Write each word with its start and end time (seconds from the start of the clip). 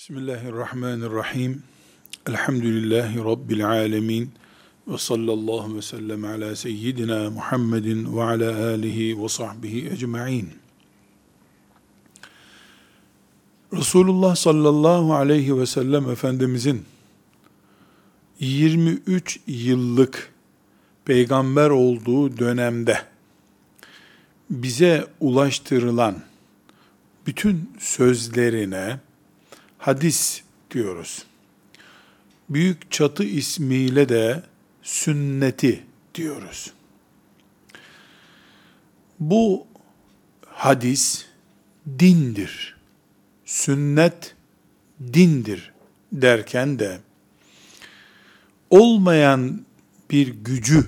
Bismillahirrahmanirrahim. 0.00 1.62
Elhamdülillahi 2.28 3.18
Rabbil 3.18 3.68
alemin. 3.68 4.32
Ve 4.88 4.98
sallallahu 4.98 5.76
ve 5.76 5.82
sellem 5.82 6.24
ala 6.24 6.56
seyyidina 6.56 7.30
Muhammedin 7.30 8.16
ve 8.16 8.22
ala 8.22 8.66
alihi 8.66 9.22
ve 9.22 9.28
sahbihi 9.28 9.88
ecma'in. 9.90 10.48
Resulullah 13.72 14.36
sallallahu 14.36 15.14
aleyhi 15.14 15.58
ve 15.58 15.66
sellem 15.66 16.10
Efendimizin 16.10 16.84
23 18.38 19.40
yıllık 19.46 20.32
peygamber 21.04 21.70
olduğu 21.70 22.38
dönemde 22.38 22.98
bize 24.50 25.06
ulaştırılan 25.20 26.22
bütün 27.26 27.70
sözlerine, 27.78 29.00
hadis 29.80 30.42
diyoruz. 30.70 31.22
Büyük 32.50 32.90
çatı 32.90 33.24
ismiyle 33.24 34.08
de 34.08 34.42
sünneti 34.82 35.84
diyoruz. 36.14 36.72
Bu 39.20 39.66
hadis 40.46 41.26
dindir. 41.98 42.76
Sünnet 43.44 44.34
dindir 45.12 45.72
derken 46.12 46.78
de 46.78 47.00
olmayan 48.70 49.66
bir 50.10 50.28
gücü 50.28 50.86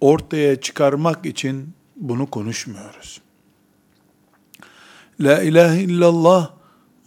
ortaya 0.00 0.60
çıkarmak 0.60 1.26
için 1.26 1.74
bunu 1.96 2.30
konuşmuyoruz. 2.30 3.20
La 5.20 5.42
ilahe 5.42 5.82
illallah 5.82 6.59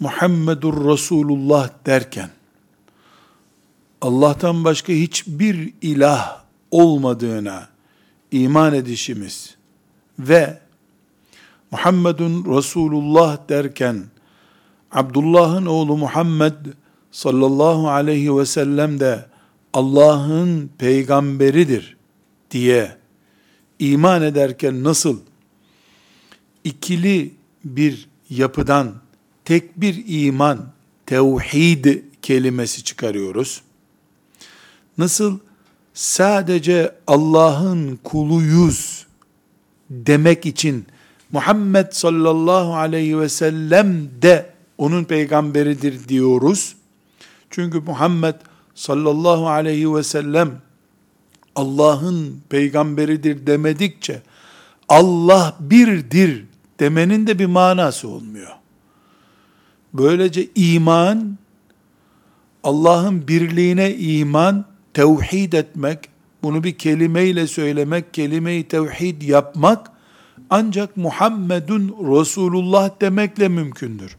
Muhammedur 0.03 0.91
Resulullah 0.91 1.69
derken 1.85 2.29
Allah'tan 4.01 4.63
başka 4.63 4.93
hiçbir 4.93 5.73
ilah 5.81 6.43
olmadığına 6.71 7.67
iman 8.31 8.73
edişimiz 8.73 9.55
ve 10.19 10.59
Muhammedun 11.71 12.57
Resulullah 12.57 13.49
derken 13.49 14.03
Abdullah'ın 14.91 15.65
oğlu 15.65 15.97
Muhammed 15.97 16.53
sallallahu 17.11 17.89
aleyhi 17.89 18.37
ve 18.37 18.45
sellem 18.45 18.99
de 18.99 19.25
Allah'ın 19.73 20.69
peygamberidir 20.77 21.97
diye 22.51 22.97
iman 23.79 24.21
ederken 24.21 24.83
nasıl 24.83 25.19
ikili 26.63 27.33
bir 27.63 28.09
yapıdan 28.29 29.02
tek 29.45 29.81
bir 29.81 30.03
iman, 30.07 30.65
tevhid 31.05 31.85
kelimesi 32.21 32.83
çıkarıyoruz. 32.83 33.61
Nasıl 34.97 35.39
sadece 35.93 36.95
Allah'ın 37.07 37.99
kuluyuz 38.03 39.07
demek 39.89 40.45
için 40.45 40.85
Muhammed 41.31 41.91
sallallahu 41.91 42.75
aleyhi 42.75 43.19
ve 43.19 43.29
sellem 43.29 44.09
de 44.21 44.53
onun 44.77 45.03
peygamberidir 45.03 46.07
diyoruz. 46.07 46.75
Çünkü 47.49 47.79
Muhammed 47.79 48.35
sallallahu 48.75 49.47
aleyhi 49.47 49.95
ve 49.95 50.03
sellem 50.03 50.51
Allah'ın 51.55 52.41
peygamberidir 52.49 53.47
demedikçe 53.47 54.21
Allah 54.89 55.57
birdir 55.59 56.45
demenin 56.79 57.27
de 57.27 57.39
bir 57.39 57.45
manası 57.45 58.07
olmuyor. 58.07 58.51
Böylece 59.93 60.47
iman, 60.55 61.37
Allah'ın 62.63 63.27
birliğine 63.27 63.95
iman, 63.95 64.65
tevhid 64.93 65.53
etmek, 65.53 65.99
bunu 66.43 66.63
bir 66.63 66.77
kelimeyle 66.77 67.47
söylemek, 67.47 68.13
kelimeyi 68.13 68.67
tevhid 68.67 69.21
yapmak, 69.21 69.91
ancak 70.49 70.97
Muhammedun 70.97 71.87
Resulullah 71.89 73.01
demekle 73.01 73.47
mümkündür. 73.47 74.17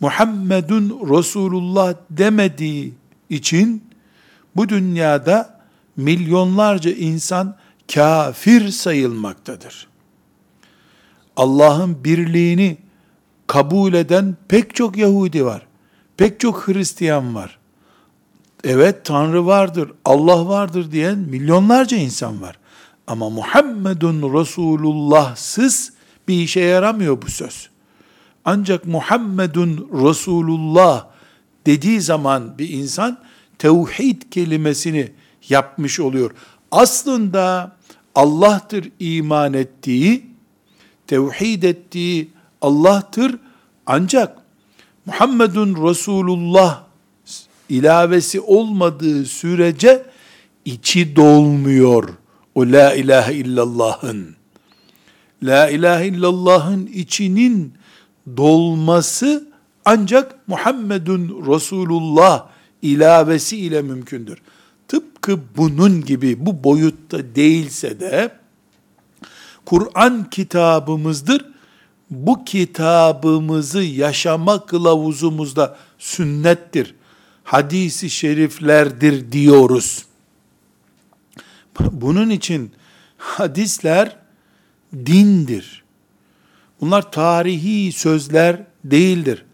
Muhammedun 0.00 0.88
Resulullah 1.16 1.94
demediği 2.10 2.94
için 3.30 3.84
bu 4.56 4.68
dünyada 4.68 5.60
milyonlarca 5.96 6.90
insan 6.90 7.56
kafir 7.94 8.68
sayılmaktadır. 8.68 9.86
Allah'ın 11.36 12.04
birliğini 12.04 12.76
kabul 13.46 13.94
eden 13.94 14.36
pek 14.48 14.74
çok 14.74 14.96
Yahudi 14.96 15.44
var. 15.44 15.66
Pek 16.16 16.40
çok 16.40 16.68
Hristiyan 16.68 17.34
var. 17.34 17.58
Evet 18.64 19.04
Tanrı 19.04 19.46
vardır, 19.46 19.92
Allah 20.04 20.48
vardır 20.48 20.92
diyen 20.92 21.18
milyonlarca 21.18 21.96
insan 21.96 22.42
var. 22.42 22.58
Ama 23.06 23.30
Muhammedun 23.30 24.40
Resulullah'sız 24.40 25.92
bir 26.28 26.42
işe 26.42 26.60
yaramıyor 26.60 27.22
bu 27.22 27.30
söz. 27.30 27.70
Ancak 28.44 28.86
Muhammedun 28.86 29.88
Resulullah 29.92 31.06
dediği 31.66 32.00
zaman 32.00 32.58
bir 32.58 32.68
insan 32.68 33.18
tevhid 33.58 34.22
kelimesini 34.30 35.12
yapmış 35.48 36.00
oluyor. 36.00 36.30
Aslında 36.70 37.76
Allah'tır 38.14 38.90
iman 38.98 39.54
ettiği, 39.54 40.26
tevhid 41.06 41.62
ettiği 41.62 42.30
Allah'tır 42.60 43.38
ancak 43.86 44.38
Muhammedun 45.06 45.88
Resulullah 45.88 46.84
ilavesi 47.68 48.40
olmadığı 48.40 49.24
sürece 49.24 50.06
içi 50.64 51.16
dolmuyor 51.16 52.08
o 52.54 52.62
la 52.62 52.94
ilahe 52.94 53.34
illallah'ın. 53.34 54.36
La 55.42 55.70
ilahe 55.70 56.06
illallah'ın 56.06 56.86
içinin 56.86 57.74
dolması 58.36 59.48
ancak 59.84 60.48
Muhammedun 60.48 61.46
Resulullah 61.54 62.46
ilavesi 62.82 63.56
ile 63.56 63.82
mümkündür. 63.82 64.38
Tıpkı 64.88 65.40
bunun 65.56 66.04
gibi 66.04 66.46
bu 66.46 66.64
boyutta 66.64 67.34
değilse 67.34 68.00
de 68.00 68.30
Kur'an 69.66 70.30
kitabımızdır 70.30 71.55
bu 72.10 72.44
kitabımızı 72.44 73.82
yaşama 73.82 74.66
kılavuzumuzda 74.66 75.76
sünnettir, 75.98 76.94
hadisi 77.44 78.10
şeriflerdir 78.10 79.32
diyoruz. 79.32 80.06
Bunun 81.80 82.30
için 82.30 82.72
hadisler 83.18 84.16
dindir. 84.94 85.84
Bunlar 86.80 87.12
tarihi 87.12 87.92
sözler 87.92 88.62
değildir. 88.84 89.44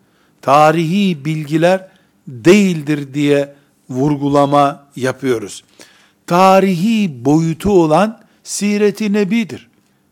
Tarihi 0.43 1.25
bilgiler 1.25 1.89
değildir 2.29 3.15
diye 3.15 3.55
vurgulama 3.91 4.87
yapıyoruz. 4.97 5.65
Tarihi 6.27 7.25
boyutu 7.25 7.71
olan 7.71 8.21
siret-i 8.43 9.13
nebidir. 9.13 9.69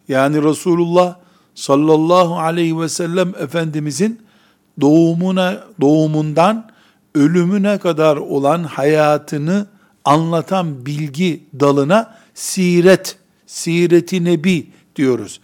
Yani 0.08 0.42
Resulullah 0.42 1.16
sallallahu 1.60 2.38
aleyhi 2.38 2.80
ve 2.80 2.88
sellem 2.88 3.34
Efendimizin 3.38 4.20
doğumuna, 4.80 5.64
doğumundan 5.80 6.70
ölümüne 7.14 7.78
kadar 7.78 8.16
olan 8.16 8.64
hayatını 8.64 9.66
anlatan 10.04 10.86
bilgi 10.86 11.44
dalına 11.60 12.16
siret, 12.34 13.18
sireti 13.46 14.24
nebi 14.24 14.70
diyoruz. 14.96 15.40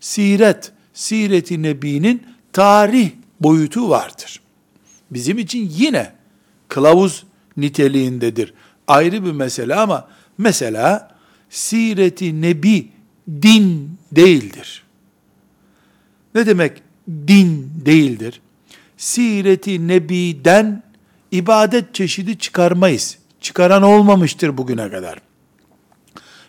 Siret, 0.00 0.72
sireti 0.94 1.62
nebinin 1.62 2.22
tarih 2.52 3.10
boyutu 3.40 3.90
vardır. 3.90 4.40
Bizim 5.10 5.38
için 5.38 5.70
yine 5.76 6.12
kılavuz 6.68 7.24
niteliğindedir. 7.56 8.54
Ayrı 8.86 9.24
bir 9.24 9.32
mesele 9.32 9.74
ama 9.74 10.08
mesela 10.38 11.16
sireti 11.50 12.42
nebi 12.42 12.88
din 13.42 13.98
değildir. 14.12 14.79
Ne 16.34 16.46
demek 16.46 16.82
din 17.08 17.72
değildir? 17.86 18.40
Sireti 18.96 19.88
Nebi'den 19.88 20.82
ibadet 21.30 21.94
çeşidi 21.94 22.38
çıkarmayız. 22.38 23.18
Çıkaran 23.40 23.82
olmamıştır 23.82 24.58
bugüne 24.58 24.90
kadar. 24.90 25.18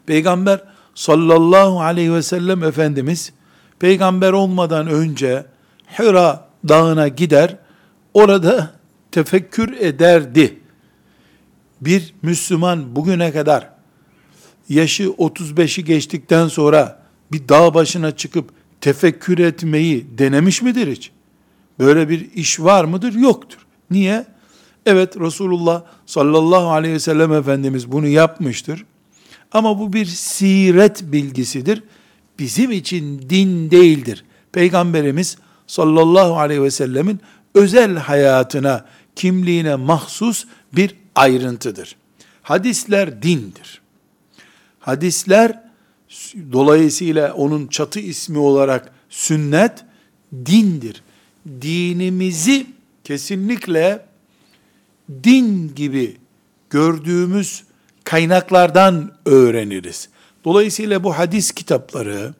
Peygamber 0.05 0.61
sallallahu 0.95 1.81
aleyhi 1.81 2.13
ve 2.13 2.21
sellem 2.21 2.63
Efendimiz 2.63 3.33
peygamber 3.79 4.31
olmadan 4.31 4.87
önce 4.87 5.45
Hira 5.99 6.47
dağına 6.67 7.07
gider, 7.07 7.57
orada 8.13 8.71
tefekkür 9.11 9.73
ederdi. 9.73 10.59
Bir 11.81 12.13
Müslüman 12.21 12.95
bugüne 12.95 13.31
kadar 13.31 13.69
yaşı 14.69 15.03
35'i 15.03 15.85
geçtikten 15.85 16.47
sonra 16.47 17.01
bir 17.31 17.47
dağ 17.49 17.73
başına 17.73 18.15
çıkıp 18.15 18.49
tefekkür 18.81 19.37
etmeyi 19.37 20.17
denemiş 20.17 20.61
midir 20.61 20.91
hiç? 20.91 21.11
Böyle 21.79 22.09
bir 22.09 22.31
iş 22.33 22.59
var 22.59 22.85
mıdır? 22.85 23.13
Yoktur. 23.13 23.59
Niye? 23.91 24.25
Evet 24.85 25.19
Resulullah 25.19 25.83
sallallahu 26.05 26.69
aleyhi 26.71 26.93
ve 26.93 26.99
sellem 26.99 27.33
Efendimiz 27.33 27.91
bunu 27.91 28.07
yapmıştır. 28.07 28.85
Ama 29.51 29.79
bu 29.79 29.93
bir 29.93 30.05
siret 30.05 31.03
bilgisidir. 31.03 31.83
Bizim 32.39 32.71
için 32.71 33.29
din 33.29 33.71
değildir. 33.71 34.25
Peygamberimiz 34.51 35.37
sallallahu 35.67 36.39
aleyhi 36.39 36.63
ve 36.63 36.71
sellemin 36.71 37.19
özel 37.55 37.95
hayatına, 37.95 38.85
kimliğine 39.15 39.75
mahsus 39.75 40.45
bir 40.73 40.95
ayrıntıdır. 41.15 41.95
Hadisler 42.41 43.21
dindir. 43.21 43.81
Hadisler 44.79 45.70
dolayısıyla 46.51 47.33
onun 47.33 47.67
çatı 47.67 47.99
ismi 47.99 48.37
olarak 48.37 48.91
sünnet 49.09 49.83
dindir. 50.45 51.03
Dinimizi 51.61 52.67
kesinlikle 53.03 54.05
din 55.23 55.75
gibi 55.75 56.17
gördüğümüz 56.69 57.63
kaynaklardan 58.03 59.11
öğreniriz. 59.25 60.09
Dolayısıyla 60.45 61.03
bu 61.03 61.17
hadis 61.17 61.51
kitapları 61.51 62.33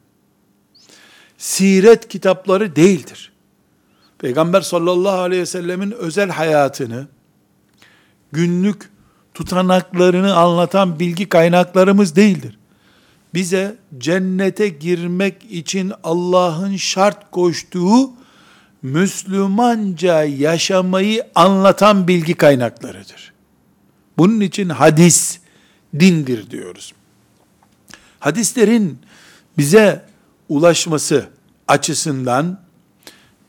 siret 1.38 2.08
kitapları 2.08 2.76
değildir. 2.76 3.32
Peygamber 4.20 4.62
sallallahu 4.62 5.18
aleyhi 5.18 5.42
ve 5.42 5.46
sellemin 5.46 5.92
özel 5.92 6.30
hayatını, 6.30 7.08
günlük 8.32 8.90
tutanaklarını 9.34 10.36
anlatan 10.36 11.00
bilgi 11.00 11.30
kaynaklarımız 11.30 12.16
değildir. 12.16 12.58
Bize 13.34 13.78
cennete 13.98 14.70
girmek 14.70 15.52
için 15.52 15.94
Allah'ın 16.04 16.76
şart 16.76 17.32
koştuğu 17.32 18.12
Müslümanca 18.82 20.24
yaşamayı 20.24 21.28
anlatan 21.36 22.08
bilgi 22.08 22.34
kaynaklarıdır. 22.34 23.34
Bunun 24.18 24.40
için 24.40 24.70
hadis 24.70 25.40
dindir 26.00 26.50
diyoruz. 26.50 26.94
Hadislerin 28.20 29.00
bize 29.58 30.06
ulaşması 30.50 31.30
açısından 31.68 32.60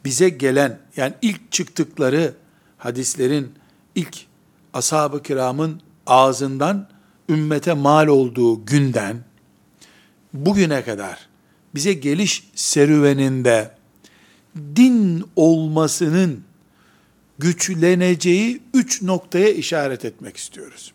bize 0.05 0.28
gelen 0.28 0.78
yani 0.96 1.14
ilk 1.23 1.52
çıktıkları 1.52 2.35
hadislerin 2.78 3.52
ilk 3.94 4.17
ashab-ı 4.75 5.23
kiramın 5.23 5.81
ağzından 6.06 6.88
ümmete 7.28 7.73
mal 7.73 8.06
olduğu 8.06 8.67
günden 8.67 9.17
bugüne 10.34 10.84
kadar 10.84 11.29
bize 11.75 11.93
geliş 11.93 12.50
serüveninde 12.55 13.70
din 14.56 15.25
olmasının 15.37 16.44
güçleneceği 17.38 18.62
üç 18.75 19.02
noktaya 19.02 19.49
işaret 19.49 20.05
etmek 20.05 20.37
istiyoruz. 20.37 20.93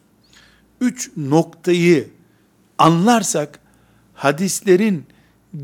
Üç 0.82 1.12
noktayı 1.18 2.10
anlarsak 2.78 3.60
hadislerin 4.14 5.06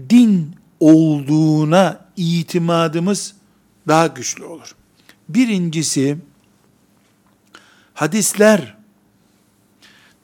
din 0.10 0.56
olduğuna 0.80 2.06
itimadımız 2.18 3.34
daha 3.88 4.08
güçlü 4.08 4.44
olur. 4.44 4.76
Birincisi, 5.30 6.18
hadisler 7.94 8.78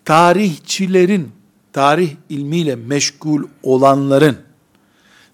tarihçilerin, 0.06 1.32
tarih 1.74 2.16
ilmiyle 2.30 2.76
meşgul 2.76 3.44
olanların 3.64 4.38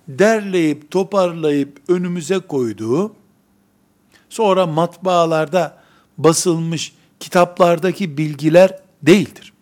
derleyip 0.07 0.91
toparlayıp 0.91 1.81
önümüze 1.87 2.39
koyduğu, 2.39 3.15
sonra 4.29 4.65
matbaalarda 4.65 5.77
basılmış 6.17 6.95
kitaplardaki 7.19 8.17
bilgiler 8.17 8.79
değildir. 9.03 9.53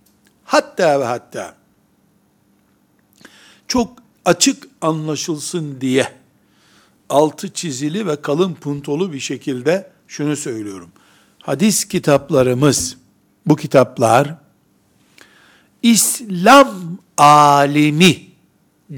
Hatta 0.45 0.99
ve 0.99 1.03
hatta 1.03 1.55
çok 3.67 3.91
açık 4.25 4.67
anlaşılsın 4.81 5.81
diye 5.81 6.07
altı 7.09 7.53
çizili 7.53 8.07
ve 8.07 8.21
kalın 8.21 8.53
puntolu 8.53 9.13
bir 9.13 9.19
şekilde 9.19 9.91
şunu 10.07 10.35
söylüyorum. 10.35 10.91
Hadis 11.39 11.85
kitaplarımız, 11.85 12.97
bu 13.45 13.55
kitaplar 13.55 14.35
İslam 15.83 16.97
alimi 17.17 18.17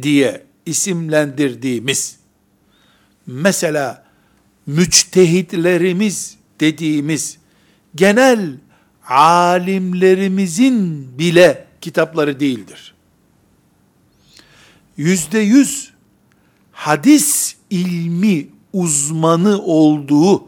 diye 0.02 0.46
isimlendirdiğimiz 0.66 2.18
mesela 3.28 4.06
müçtehitlerimiz 4.66 6.38
dediğimiz 6.60 7.38
genel 7.96 8.58
alimlerimizin 9.08 11.08
bile 11.20 11.68
kitapları 11.82 12.40
değildir. 12.40 12.94
Yüzde 14.98 15.40
yüz 15.40 15.94
hadis 16.72 17.56
ilmi 17.70 18.48
uzmanı 18.74 19.62
olduğu 19.62 20.44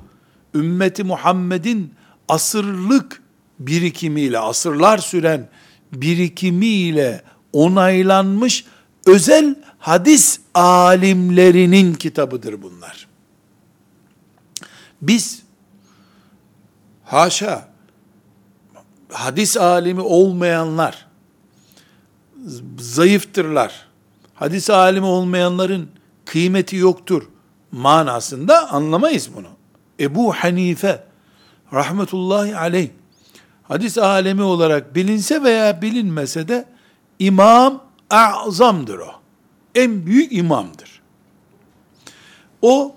ümmeti 0.55 1.03
Muhammed'in 1.03 1.93
asırlık 2.27 3.21
birikimiyle, 3.59 4.39
asırlar 4.39 4.97
süren 4.97 5.49
birikimiyle 5.93 7.21
onaylanmış 7.53 8.65
özel 9.05 9.55
hadis 9.79 10.39
alimlerinin 10.53 11.93
kitabıdır 11.93 12.61
bunlar. 12.61 13.07
Biz 15.01 15.43
haşa 17.03 17.67
hadis 19.11 19.57
alimi 19.57 20.01
olmayanlar 20.01 21.07
zayıftırlar. 22.79 23.87
Hadis 24.33 24.69
alimi 24.69 25.05
olmayanların 25.05 25.89
kıymeti 26.25 26.75
yoktur 26.75 27.23
manasında 27.71 28.71
anlamayız 28.71 29.29
bunu. 29.35 29.47
Ebu 29.99 30.33
Hanife 30.33 31.03
rahmetullahi 31.73 32.57
aleyh 32.57 32.89
hadis 33.67 33.97
alemi 33.97 34.41
olarak 34.41 34.95
bilinse 34.95 35.43
veya 35.43 35.81
bilinmese 35.81 36.47
de 36.47 36.65
imam 37.19 37.83
azamdır 38.09 38.97
o. 38.97 39.11
En 39.75 40.05
büyük 40.05 40.33
imamdır. 40.33 41.01
O 42.61 42.95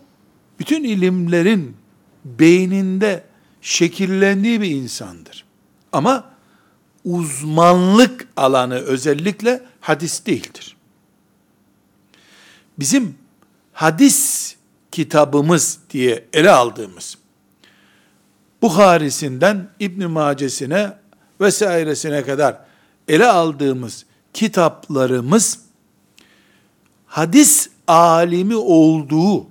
bütün 0.59 0.85
ilimlerin 0.85 1.77
beyninde 2.25 3.25
şekillendiği 3.61 4.61
bir 4.61 4.71
insandır. 4.71 5.45
Ama 5.93 6.25
uzmanlık 7.05 8.29
alanı 8.37 8.75
özellikle 8.75 9.63
hadis 9.81 10.27
değildir. 10.27 10.77
Bizim 12.79 13.15
hadis 13.73 14.57
kitabımız 14.93 15.79
diye 15.91 16.25
ele 16.33 16.51
aldığımız 16.51 17.19
Buharisinden 18.63 19.69
İbn 19.81 20.05
Mace'sine 20.11 20.93
vesairesine 21.41 22.23
kadar 22.23 22.61
ele 23.09 23.27
aldığımız 23.27 24.05
kitaplarımız 24.33 25.59
hadis 27.07 27.69
alimi 27.87 28.57
olduğu 28.57 29.47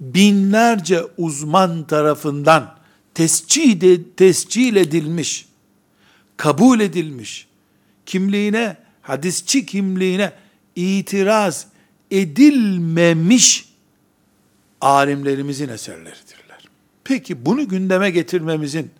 binlerce 0.00 1.02
uzman 1.18 1.86
tarafından 1.86 2.76
tescil, 3.14 4.02
tescil 4.16 4.76
edilmiş, 4.76 5.48
kabul 6.36 6.80
edilmiş, 6.80 7.48
kimliğine, 8.06 8.76
hadisçi 9.02 9.66
kimliğine 9.66 10.32
itiraz 10.76 11.66
edilmemiş 12.10 13.68
alimlerimizin 14.80 15.68
eserleridirler. 15.68 16.31
Peki 17.04 17.46
bunu 17.46 17.68
gündeme 17.68 18.10
getirmemizin 18.10 18.90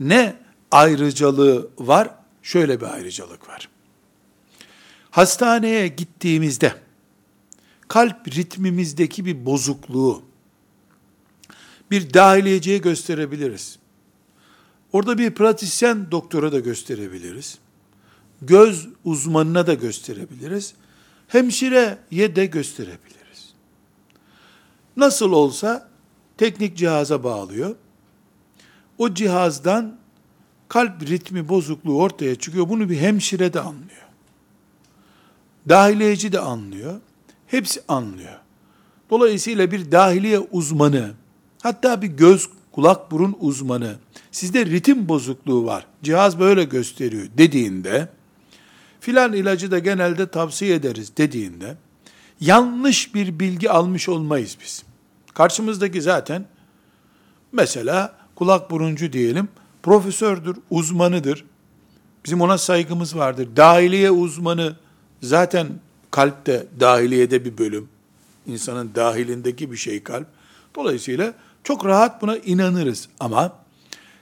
ne 0.00 0.36
ayrıcalığı 0.70 1.70
var? 1.78 2.10
Şöyle 2.42 2.80
bir 2.80 2.86
ayrıcalık 2.94 3.48
var. 3.48 3.68
Hastaneye 5.10 5.88
gittiğimizde 5.88 6.74
kalp 7.88 8.28
ritmimizdeki 8.36 9.24
bir 9.24 9.46
bozukluğu 9.46 10.22
bir 11.90 12.14
dahiliyeciye 12.14 12.78
gösterebiliriz. 12.78 13.78
Orada 14.92 15.18
bir 15.18 15.30
pratisyen 15.30 16.10
doktora 16.10 16.52
da 16.52 16.60
gösterebiliriz. 16.60 17.58
Göz 18.42 18.88
uzmanına 19.04 19.66
da 19.66 19.74
gösterebiliriz. 19.74 20.74
Hemşireye 21.28 22.36
de 22.36 22.46
gösterebiliriz. 22.46 23.54
Nasıl 24.96 25.32
olsa 25.32 25.88
teknik 26.38 26.76
cihaza 26.76 27.24
bağlıyor. 27.24 27.76
O 28.98 29.14
cihazdan 29.14 29.98
kalp 30.68 31.02
ritmi 31.02 31.48
bozukluğu 31.48 31.98
ortaya 31.98 32.34
çıkıyor. 32.34 32.68
Bunu 32.68 32.90
bir 32.90 32.98
hemşire 32.98 33.52
de 33.52 33.60
anlıyor. 33.60 34.08
Dahiliyeci 35.68 36.32
de 36.32 36.40
anlıyor. 36.40 37.00
Hepsi 37.46 37.80
anlıyor. 37.88 38.38
Dolayısıyla 39.10 39.70
bir 39.70 39.92
dahiliye 39.92 40.38
uzmanı, 40.38 41.10
hatta 41.62 42.02
bir 42.02 42.06
göz 42.06 42.48
kulak 42.72 43.10
burun 43.10 43.36
uzmanı 43.40 43.96
sizde 44.30 44.66
ritim 44.66 45.08
bozukluğu 45.08 45.66
var, 45.66 45.86
cihaz 46.02 46.38
böyle 46.38 46.64
gösteriyor 46.64 47.26
dediğinde, 47.38 48.08
filan 49.00 49.32
ilacı 49.32 49.70
da 49.70 49.78
genelde 49.78 50.26
tavsiye 50.30 50.74
ederiz 50.74 51.16
dediğinde, 51.16 51.76
yanlış 52.40 53.14
bir 53.14 53.38
bilgi 53.38 53.70
almış 53.70 54.08
olmayız 54.08 54.56
biz. 54.60 54.87
Karşımızdaki 55.38 56.02
zaten, 56.02 56.46
mesela 57.52 58.16
kulak 58.34 58.70
buruncu 58.70 59.12
diyelim, 59.12 59.48
profesördür, 59.82 60.56
uzmanıdır. 60.70 61.44
Bizim 62.24 62.40
ona 62.40 62.58
saygımız 62.58 63.16
vardır. 63.16 63.48
Dahiliye 63.56 64.10
uzmanı 64.10 64.76
zaten 65.22 65.68
kalpte, 66.10 66.66
dahiliyede 66.80 67.44
bir 67.44 67.58
bölüm. 67.58 67.88
İnsanın 68.46 68.90
dahilindeki 68.94 69.72
bir 69.72 69.76
şey 69.76 70.02
kalp. 70.02 70.26
Dolayısıyla 70.76 71.34
çok 71.64 71.86
rahat 71.86 72.22
buna 72.22 72.36
inanırız. 72.36 73.08
Ama 73.20 73.52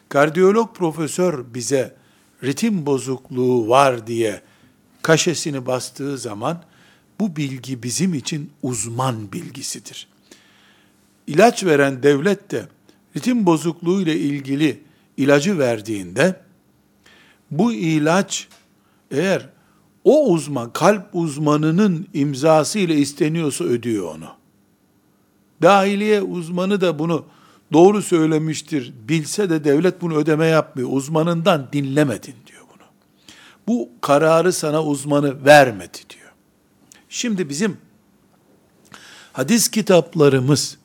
kardiyolog 0.08 0.74
profesör 0.76 1.44
bize 1.54 1.94
ritim 2.44 2.86
bozukluğu 2.86 3.68
var 3.68 4.06
diye 4.06 4.42
kaşesini 5.02 5.66
bastığı 5.66 6.18
zaman 6.18 6.62
bu 7.20 7.36
bilgi 7.36 7.82
bizim 7.82 8.14
için 8.14 8.50
uzman 8.62 9.32
bilgisidir. 9.32 10.15
İlaç 11.26 11.64
veren 11.64 12.02
devlet 12.02 12.50
de 12.50 12.68
ritim 13.16 13.46
bozukluğu 13.46 14.02
ile 14.02 14.16
ilgili 14.16 14.82
ilacı 15.16 15.58
verdiğinde 15.58 16.40
bu 17.50 17.72
ilaç 17.72 18.48
eğer 19.10 19.48
o 20.04 20.26
uzman, 20.26 20.72
kalp 20.72 21.06
uzmanının 21.12 22.08
imzası 22.14 22.78
ile 22.78 22.94
isteniyorsa 22.94 23.64
ödüyor 23.64 24.14
onu. 24.14 24.28
Dahiliye 25.62 26.22
uzmanı 26.22 26.80
da 26.80 26.98
bunu 26.98 27.24
doğru 27.72 28.02
söylemiştir, 28.02 28.94
bilse 29.08 29.50
de 29.50 29.64
devlet 29.64 30.00
bunu 30.00 30.14
ödeme 30.16 30.46
yapmıyor. 30.46 30.88
Uzmanından 30.92 31.68
dinlemedin 31.72 32.34
diyor 32.46 32.62
bunu. 32.74 32.86
Bu 33.68 33.88
kararı 34.00 34.52
sana 34.52 34.84
uzmanı 34.84 35.44
vermedi 35.44 35.98
diyor. 36.10 36.32
Şimdi 37.08 37.48
bizim 37.48 37.76
hadis 39.32 39.68
kitaplarımız, 39.68 40.78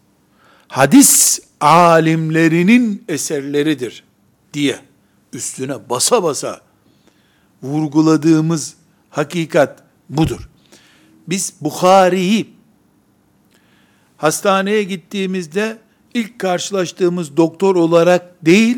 hadis 0.72 1.40
alimlerinin 1.62 3.04
eserleridir 3.08 4.04
diye 4.54 4.80
üstüne 5.34 5.90
basa 5.90 6.24
basa 6.24 6.62
vurguladığımız 7.64 8.76
hakikat 9.10 9.84
budur. 10.10 10.50
Biz 11.28 11.54
Bukhari'yi 11.62 12.50
hastaneye 14.18 14.84
gittiğimizde 14.84 15.78
ilk 16.14 16.40
karşılaştığımız 16.40 17.38
doktor 17.38 17.76
olarak 17.76 18.46
değil, 18.46 18.78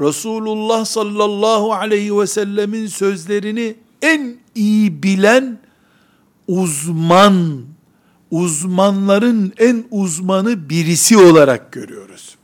Resulullah 0.00 0.84
sallallahu 0.84 1.72
aleyhi 1.72 2.18
ve 2.18 2.26
sellemin 2.26 2.86
sözlerini 2.86 3.74
en 4.02 4.36
iyi 4.54 5.02
bilen 5.02 5.58
uzman, 6.48 7.64
uzmanların 8.30 9.52
en 9.58 9.84
uzmanı 9.90 10.68
birisi 10.68 11.16
olarak 11.16 11.72
görüyoruz. 11.72 12.36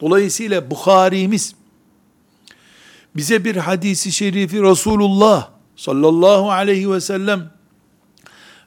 Dolayısıyla 0.00 0.70
Bukhari'miz 0.70 1.54
bize 3.16 3.44
bir 3.44 3.56
hadisi 3.56 4.12
şerifi 4.12 4.62
Resulullah 4.62 5.48
sallallahu 5.76 6.50
aleyhi 6.50 6.90
ve 6.90 7.00
sellem 7.00 7.50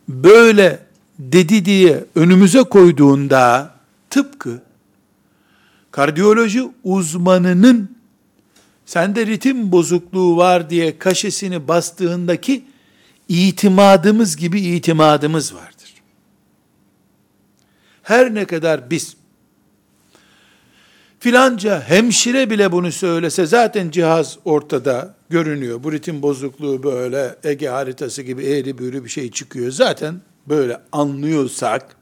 böyle 0.08 0.86
dedi 1.20 1.66
diye 1.66 2.06
önümüze 2.16 2.64
koyduğunda 2.64 3.74
tıpkı 4.10 4.62
kardiyoloji 5.92 6.64
uzmanının 6.84 7.96
sende 8.86 9.26
ritim 9.26 9.72
bozukluğu 9.72 10.38
var 10.38 10.70
diye 10.70 10.98
kaşesini 10.98 11.68
bastığındaki 11.68 12.64
itimadımız 13.30 14.36
gibi 14.38 14.62
itimadımız 14.62 15.56
vardır. 15.56 15.73
Her 18.04 18.36
ne 18.36 18.46
kadar 18.46 18.90
biz 18.90 19.16
filanca 21.20 21.82
hemşire 21.82 22.50
bile 22.50 22.72
bunu 22.72 22.92
söylese 22.92 23.46
zaten 23.46 23.90
cihaz 23.90 24.38
ortada 24.46 25.16
görünüyor. 25.30 25.84
Bu 25.84 25.92
ritim 25.92 26.22
bozukluğu 26.22 26.84
böyle 26.84 27.36
Ege 27.44 27.68
haritası 27.68 28.22
gibi 28.22 28.44
eğri 28.44 28.78
büğrü 28.78 29.04
bir 29.04 29.10
şey 29.10 29.32
çıkıyor. 29.32 29.72
Zaten 29.72 30.22
böyle 30.48 30.82
anlıyorsak 30.92 31.96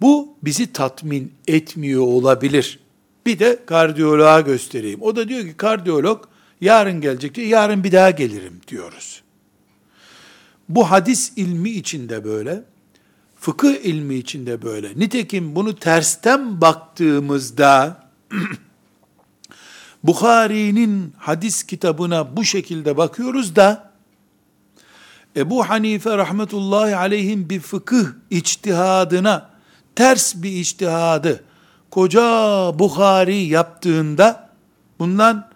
bu 0.00 0.36
bizi 0.42 0.72
tatmin 0.72 1.32
etmiyor 1.48 2.02
olabilir. 2.02 2.78
Bir 3.26 3.38
de 3.38 3.58
kardiyoloğa 3.66 4.40
göstereyim. 4.40 5.02
O 5.02 5.16
da 5.16 5.28
diyor 5.28 5.42
ki 5.42 5.56
kardiyolog 5.56 6.24
yarın 6.60 7.00
gelecek 7.00 7.34
diyor. 7.34 7.48
Yarın 7.48 7.84
bir 7.84 7.92
daha 7.92 8.10
gelirim 8.10 8.60
diyoruz. 8.68 9.22
Bu 10.68 10.90
hadis 10.90 11.32
ilmi 11.36 11.70
içinde 11.70 12.24
böyle, 12.24 12.62
fıkıh 13.46 13.74
ilmi 13.84 14.14
içinde 14.14 14.62
böyle. 14.62 14.88
Nitekim 14.96 15.56
bunu 15.56 15.76
tersten 15.76 16.60
baktığımızda 16.60 18.02
Bukhari'nin 20.04 21.12
hadis 21.18 21.62
kitabına 21.62 22.36
bu 22.36 22.44
şekilde 22.44 22.96
bakıyoruz 22.96 23.56
da 23.56 23.92
Ebu 25.36 25.68
Hanife 25.68 26.16
rahmetullahi 26.16 26.96
aleyhin 26.96 27.50
bir 27.50 27.60
fıkıh 27.60 28.06
içtihadına 28.30 29.50
ters 29.96 30.34
bir 30.34 30.52
içtihadı 30.52 31.44
koca 31.90 32.22
Bukhari 32.78 33.36
yaptığında 33.36 34.50
bundan 34.98 35.50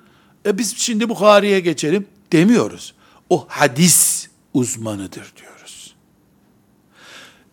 e 0.47 0.59
biz 0.59 0.77
şimdi 0.77 1.09
Bukhari'ye 1.09 1.61
geçelim 1.61 2.07
demiyoruz. 2.33 2.95
O 3.31 3.47
hadis 3.49 4.29
uzmanıdır 4.55 5.33
diyoruz. 5.37 5.50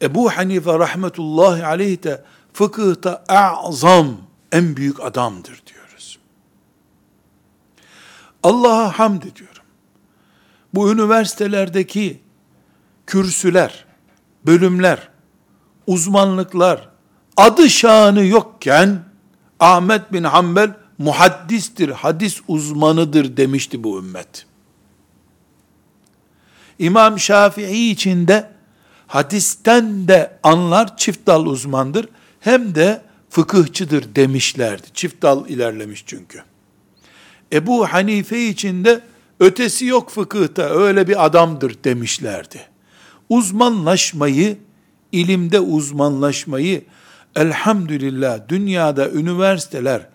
Ebu 0.01 0.29
Hanife 0.29 0.79
rahmetullahi 0.79 1.65
aleyh 1.65 2.03
de 2.03 2.23
fıkıhta 2.53 3.23
azam 3.63 4.17
en 4.51 4.75
büyük 4.75 4.99
adamdır 4.99 5.61
diyoruz. 5.67 6.19
Allah'a 8.43 8.99
hamd 8.99 9.23
ediyorum. 9.23 9.63
Bu 10.73 10.91
üniversitelerdeki 10.91 12.21
kürsüler, 13.07 13.85
bölümler, 14.45 15.09
uzmanlıklar, 15.87 16.89
adı 17.37 17.69
şanı 17.69 18.25
yokken 18.25 19.03
Ahmet 19.59 20.13
bin 20.13 20.23
Hanbel 20.23 20.73
muhaddistir, 20.97 21.89
hadis 21.89 22.41
uzmanıdır 22.47 23.37
demişti 23.37 23.83
bu 23.83 23.99
ümmet. 23.99 24.45
İmam 26.79 27.19
Şafii 27.19 27.91
için 27.91 28.27
de 28.27 28.56
hadisten 29.07 30.07
de 30.07 30.39
anlar 30.43 30.97
çift 30.97 31.27
dal 31.27 31.45
uzmandır 31.45 32.09
hem 32.39 32.75
de 32.75 33.01
fıkıhçıdır 33.29 34.15
demişlerdi. 34.15 34.87
Çift 34.93 35.21
dal 35.21 35.49
ilerlemiş 35.49 36.03
çünkü. 36.07 36.43
Ebu 37.53 37.85
Hanife 37.87 38.47
için 38.47 38.85
de 38.85 39.01
ötesi 39.39 39.85
yok 39.85 40.09
fıkıhta 40.09 40.63
öyle 40.63 41.07
bir 41.07 41.25
adamdır 41.25 41.75
demişlerdi. 41.83 42.61
Uzmanlaşmayı, 43.29 44.57
ilimde 45.11 45.59
uzmanlaşmayı 45.59 46.83
elhamdülillah 47.35 48.39
dünyada 48.49 49.09
üniversiteler 49.09 50.09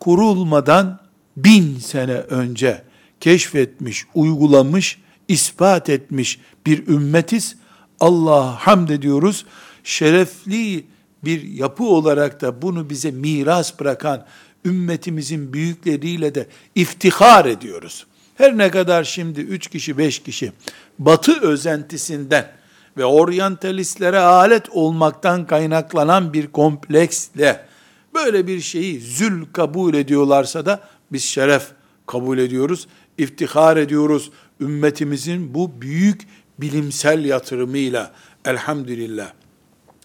kurulmadan 0.00 1.00
bin 1.36 1.78
sene 1.78 2.12
önce 2.14 2.82
keşfetmiş, 3.20 4.06
uygulamış, 4.14 4.98
ispat 5.28 5.88
etmiş 5.88 6.40
bir 6.66 6.88
ümmetiz. 6.88 7.56
Allah'a 8.00 8.66
hamd 8.66 8.88
ediyoruz. 8.88 9.46
Şerefli 9.84 10.84
bir 11.24 11.42
yapı 11.42 11.84
olarak 11.84 12.40
da 12.40 12.62
bunu 12.62 12.90
bize 12.90 13.10
miras 13.10 13.80
bırakan 13.80 14.26
ümmetimizin 14.64 15.52
büyükleriyle 15.52 16.34
de 16.34 16.46
iftihar 16.74 17.44
ediyoruz. 17.44 18.06
Her 18.34 18.58
ne 18.58 18.70
kadar 18.70 19.04
şimdi 19.04 19.40
üç 19.40 19.66
kişi, 19.66 19.98
beş 19.98 20.18
kişi 20.18 20.52
batı 20.98 21.40
özentisinden 21.40 22.52
ve 22.96 23.04
oryantalistlere 23.04 24.18
alet 24.18 24.70
olmaktan 24.70 25.46
kaynaklanan 25.46 26.32
bir 26.32 26.46
kompleksle 26.46 27.66
böyle 28.14 28.46
bir 28.46 28.60
şeyi 28.60 29.00
zül 29.00 29.44
kabul 29.52 29.94
ediyorlarsa 29.94 30.66
da 30.66 30.80
biz 31.12 31.24
şeref 31.24 31.66
kabul 32.06 32.38
ediyoruz, 32.38 32.86
iftihar 33.18 33.76
ediyoruz 33.76 34.30
ümmetimizin 34.60 35.54
bu 35.54 35.82
büyük 35.82 36.20
bilimsel 36.60 37.24
yatırımıyla 37.24 38.12
elhamdülillah. 38.44 39.32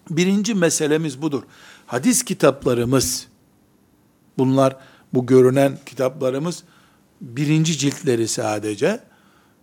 Birinci 0.09 0.55
meselemiz 0.55 1.21
budur. 1.21 1.43
Hadis 1.87 2.23
kitaplarımız, 2.23 3.27
bunlar 4.37 4.77
bu 5.13 5.25
görünen 5.25 5.77
kitaplarımız, 5.85 6.63
birinci 7.21 7.77
ciltleri 7.77 8.27
sadece, 8.27 8.99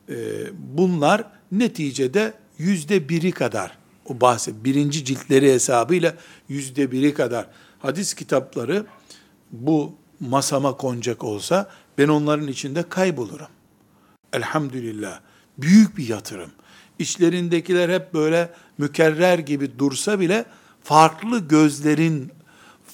e, 0.08 0.16
bunlar 0.58 1.25
neticede 1.52 2.34
yüzde 2.58 3.08
biri 3.08 3.32
kadar, 3.32 3.78
o 4.06 4.20
bahse 4.20 4.64
birinci 4.64 5.04
ciltleri 5.04 5.52
hesabıyla 5.52 6.14
yüzde 6.49 6.92
biri 6.92 7.14
kadar 7.14 7.46
hadis 7.78 8.14
kitapları 8.14 8.87
bu 9.52 9.94
masama 10.20 10.76
konacak 10.76 11.25
olsa 11.25 11.70
ben 11.99 12.08
onların 12.08 12.49
içinde 12.49 12.88
kaybolurum. 12.88 13.49
Elhamdülillah. 14.32 15.20
Büyük 15.58 15.96
bir 15.96 16.08
yatırım. 16.08 16.50
İçlerindekiler 16.99 17.88
hep 17.88 18.14
böyle 18.14 18.50
mükerrer 18.78 19.38
gibi 19.38 19.78
dursa 19.78 20.20
bile 20.20 20.44
farklı 20.82 21.38
gözlerin 21.38 22.32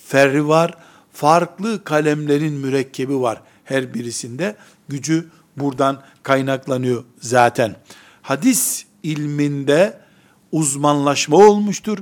ferri 0.07 0.49
var, 0.49 0.75
farklı 1.13 1.85
kalemlerin 1.85 2.55
mürekkebi 2.55 3.21
var 3.21 3.43
her 3.65 3.95
birisinde. 3.95 4.57
Gücü 4.89 5.29
buradan 5.57 6.03
kaynaklanıyor 6.23 7.05
zaten. 7.21 7.77
Hadis 8.23 8.85
ilminde 9.03 10.01
uzmanlaşma 10.53 11.37
olmuştur. 11.37 11.99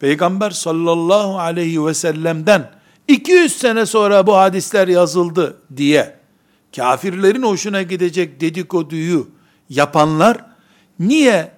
Peygamber 0.00 0.50
sallallahu 0.50 1.38
aleyhi 1.38 1.86
ve 1.86 1.94
sellem'den 1.94 2.70
200 3.08 3.56
sene 3.56 3.86
sonra 3.86 4.26
bu 4.26 4.36
hadisler 4.36 4.88
yazıldı 4.88 5.56
diye 5.76 6.16
kafirlerin 6.76 7.42
hoşuna 7.42 7.82
gidecek 7.82 8.40
dedikoduyu 8.40 9.28
yapanlar 9.68 10.53
niye 10.98 11.52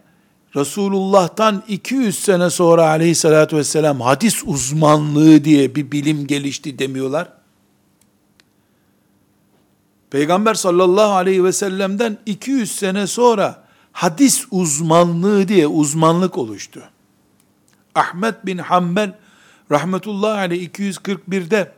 Resulullah'tan 0.57 1.63
200 1.69 2.19
sene 2.19 2.51
sonra 2.51 2.89
aleyhissalatü 2.89 3.57
vesselam 3.57 4.01
hadis 4.01 4.43
uzmanlığı 4.47 5.45
diye 5.45 5.75
bir 5.75 5.93
bilim 5.93 6.27
gelişti 6.27 6.79
demiyorlar? 6.79 7.29
Peygamber 10.11 10.55
sallallahu 10.55 11.13
aleyhi 11.13 11.45
ve 11.45 11.53
sellem'den 11.53 12.19
200 12.27 12.73
sene 12.73 13.07
sonra 13.07 13.65
hadis 13.93 14.47
uzmanlığı 14.51 15.49
diye 15.49 15.67
uzmanlık 15.67 16.39
oluştu. 16.39 16.83
Ahmet 17.95 18.47
bin 18.47 18.59
Hanbel 18.59 19.15
rahmetullahi 19.71 20.39
aleyh 20.39 20.69
241'de 20.69 21.73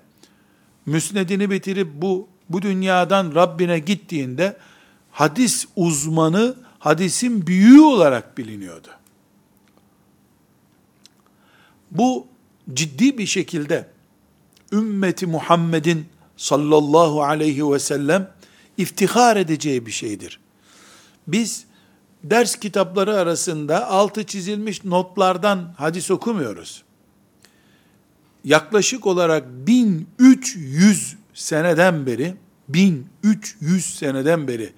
müsnedini 0.87 1.51
bitirip 1.51 1.89
bu 1.95 2.29
bu 2.49 2.63
dünyadan 2.63 3.35
Rabbine 3.35 3.79
gittiğinde 3.79 4.57
hadis 5.13 5.67
uzmanı 5.77 6.55
hadisin 6.79 7.47
büyüğü 7.47 7.81
olarak 7.81 8.39
biliniyordu. 8.39 8.89
Bu 11.91 12.27
ciddi 12.75 13.19
bir 13.19 13.27
şekilde 13.27 13.89
ümmeti 14.73 15.27
Muhammed'in 15.27 16.07
sallallahu 16.37 17.23
aleyhi 17.23 17.73
ve 17.73 17.79
sellem 17.79 18.31
iftihar 18.77 19.37
edeceği 19.37 19.87
bir 19.87 19.91
şeydir. 19.91 20.41
Biz 21.27 21.65
ders 22.25 22.57
kitapları 22.57 23.17
arasında 23.17 23.87
altı 23.89 24.25
çizilmiş 24.25 24.85
notlardan 24.85 25.75
hadis 25.77 26.11
okumuyoruz. 26.11 26.83
Yaklaşık 28.45 29.07
olarak 29.07 29.45
1300 29.49 31.17
seneden 31.35 32.07
beri 32.07 32.35
1300 32.69 33.95
seneden 33.95 34.49
beri 34.49 34.73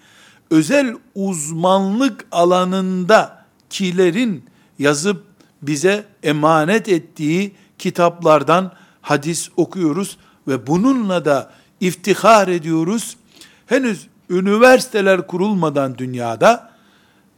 özel 0.51 0.97
uzmanlık 1.15 2.27
alanında 2.33 3.45
kilerin 3.71 4.45
yazıp 4.79 5.25
bize 5.63 6.05
emanet 6.23 6.89
ettiği 6.89 7.53
kitaplardan 7.79 8.73
hadis 9.01 9.49
okuyoruz 9.57 10.19
ve 10.49 10.67
bununla 10.67 11.25
da 11.25 11.53
iftihar 11.81 12.49
ediyoruz. 12.49 13.17
Henüz 13.67 14.07
üniversiteler 14.31 15.27
kurulmadan 15.27 15.99
dünyada, 15.99 16.71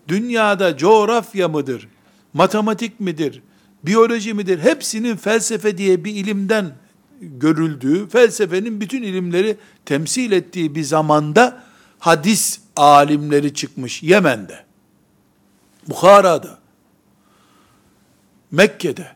dünyada 0.09 0.77
coğrafya 0.77 1.49
mıdır, 1.49 1.89
matematik 2.35 3.01
midir, 3.01 3.43
biyoloji 3.83 4.35
midir, 4.35 4.59
hepsinin 4.59 5.17
felsefe 5.17 5.79
diye 5.79 6.05
bir 6.05 6.15
ilimden 6.15 6.73
görüldüğü, 7.21 8.09
felsefenin 8.09 8.81
bütün 8.81 9.03
ilimleri 9.03 9.57
temsil 9.85 10.33
ettiği 10.33 10.75
bir 10.75 10.83
zamanda 10.83 11.63
hadis 11.99 12.62
alimleri 12.77 13.55
çıkmış 13.55 14.03
Yemen'de, 14.03 14.65
Bukhara'da, 15.89 16.59
Mekke'de, 18.51 19.13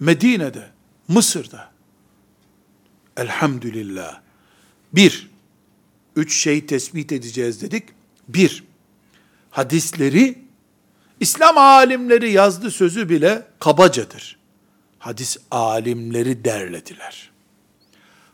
Medine'de, 0.00 0.70
Mısır'da. 1.08 1.70
Elhamdülillah. 3.16 4.20
Bir, 4.92 5.30
üç 6.16 6.40
şey 6.42 6.66
tespit 6.66 7.12
edeceğiz 7.12 7.62
dedik. 7.62 7.84
Bir, 8.28 8.64
hadisleri 9.50 10.38
İslam 11.20 11.58
alimleri 11.58 12.32
yazdı 12.32 12.70
sözü 12.70 13.08
bile 13.08 13.46
kabacadır. 13.58 14.38
Hadis 14.98 15.36
alimleri 15.50 16.44
derlediler. 16.44 17.30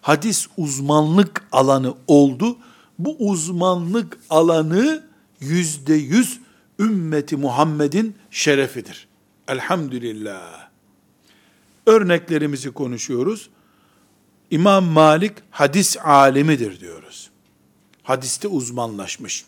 Hadis 0.00 0.46
uzmanlık 0.56 1.46
alanı 1.52 1.94
oldu. 2.06 2.58
Bu 2.98 3.16
uzmanlık 3.18 4.18
alanı 4.30 5.04
yüzde 5.40 5.94
yüz 5.94 6.40
ümmeti 6.78 7.36
Muhammed'in 7.36 8.16
şerefidir. 8.30 9.08
Elhamdülillah. 9.48 10.68
Örneklerimizi 11.86 12.70
konuşuyoruz. 12.70 13.50
İmam 14.50 14.84
Malik 14.84 15.32
hadis 15.50 15.96
alimidir 15.96 16.80
diyoruz. 16.80 17.30
Hadiste 18.02 18.48
uzmanlaşmış. 18.48 19.44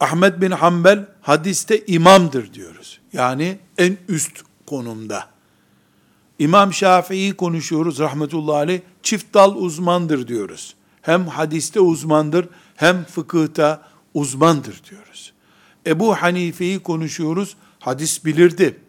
Ahmet 0.00 0.40
bin 0.40 0.50
Hanbel 0.50 1.06
hadiste 1.20 1.86
imamdır 1.86 2.54
diyoruz. 2.54 3.00
Yani 3.12 3.58
en 3.78 3.96
üst 4.08 4.42
konumda. 4.66 5.28
İmam 6.38 6.72
Şafii 6.72 7.32
konuşuyoruz 7.32 7.98
rahmetullahi 7.98 8.56
aleyh. 8.56 8.80
Çift 9.02 9.34
dal 9.34 9.54
uzmandır 9.56 10.28
diyoruz. 10.28 10.74
Hem 11.02 11.26
hadiste 11.26 11.80
uzmandır 11.80 12.48
hem 12.76 13.04
fıkıhta 13.04 13.82
uzmandır 14.14 14.82
diyoruz. 14.90 15.32
Ebu 15.86 16.14
Hanife'yi 16.14 16.82
konuşuyoruz. 16.82 17.56
Hadis 17.80 18.24
bilirdi. 18.24 18.80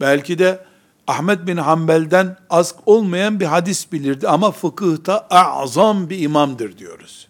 Belki 0.00 0.38
de 0.38 0.64
Ahmet 1.06 1.46
bin 1.46 1.56
Hanbel'den 1.56 2.36
az 2.50 2.74
olmayan 2.86 3.40
bir 3.40 3.44
hadis 3.44 3.92
bilirdi 3.92 4.28
ama 4.28 4.50
fıkıhta 4.50 5.26
azam 5.30 6.10
bir 6.10 6.18
imamdır 6.18 6.78
diyoruz. 6.78 7.28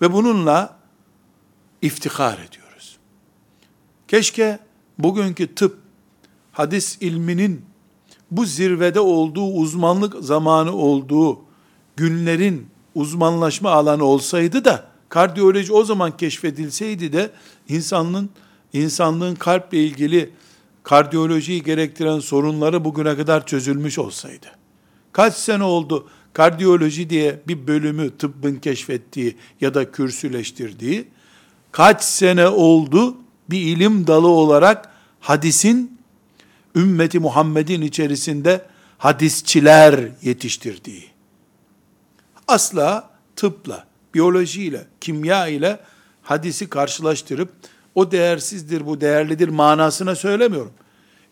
Ve 0.00 0.12
bununla 0.12 0.76
iftihar 1.82 2.38
ediyoruz. 2.38 2.98
Keşke 4.08 4.58
bugünkü 4.98 5.54
tıp, 5.54 5.78
hadis 6.52 6.98
ilminin 7.00 7.64
bu 8.30 8.44
zirvede 8.44 9.00
olduğu, 9.00 9.46
uzmanlık 9.46 10.24
zamanı 10.24 10.72
olduğu 10.72 11.49
günlerin 11.96 12.66
uzmanlaşma 12.94 13.70
alanı 13.70 14.04
olsaydı 14.04 14.64
da, 14.64 14.86
kardiyoloji 15.08 15.72
o 15.72 15.84
zaman 15.84 16.16
keşfedilseydi 16.16 17.12
de, 17.12 17.30
insanlığın, 17.68 18.30
insanlığın 18.72 19.34
kalple 19.34 19.84
ilgili 19.84 20.30
kardiyolojiyi 20.82 21.62
gerektiren 21.62 22.18
sorunları 22.18 22.84
bugüne 22.84 23.16
kadar 23.16 23.46
çözülmüş 23.46 23.98
olsaydı. 23.98 24.46
Kaç 25.12 25.34
sene 25.34 25.64
oldu 25.64 26.08
kardiyoloji 26.32 27.10
diye 27.10 27.40
bir 27.48 27.66
bölümü 27.66 28.16
tıbbın 28.18 28.56
keşfettiği 28.56 29.36
ya 29.60 29.74
da 29.74 29.92
kürsüleştirdiği, 29.92 31.08
kaç 31.72 32.04
sene 32.04 32.48
oldu 32.48 33.16
bir 33.50 33.60
ilim 33.60 34.06
dalı 34.06 34.28
olarak 34.28 34.92
hadisin 35.20 35.98
ümmeti 36.76 37.18
Muhammed'in 37.18 37.82
içerisinde 37.82 38.66
hadisçiler 38.98 40.08
yetiştirdiği. 40.22 41.09
Asla 42.50 43.10
tıpla, 43.36 43.86
biyolojiyle, 44.14 44.86
kimya 45.00 45.46
ile 45.46 45.80
hadisi 46.22 46.68
karşılaştırıp 46.68 47.52
o 47.94 48.10
değersizdir, 48.10 48.86
bu 48.86 49.00
değerlidir 49.00 49.48
manasına 49.48 50.14
söylemiyorum. 50.14 50.72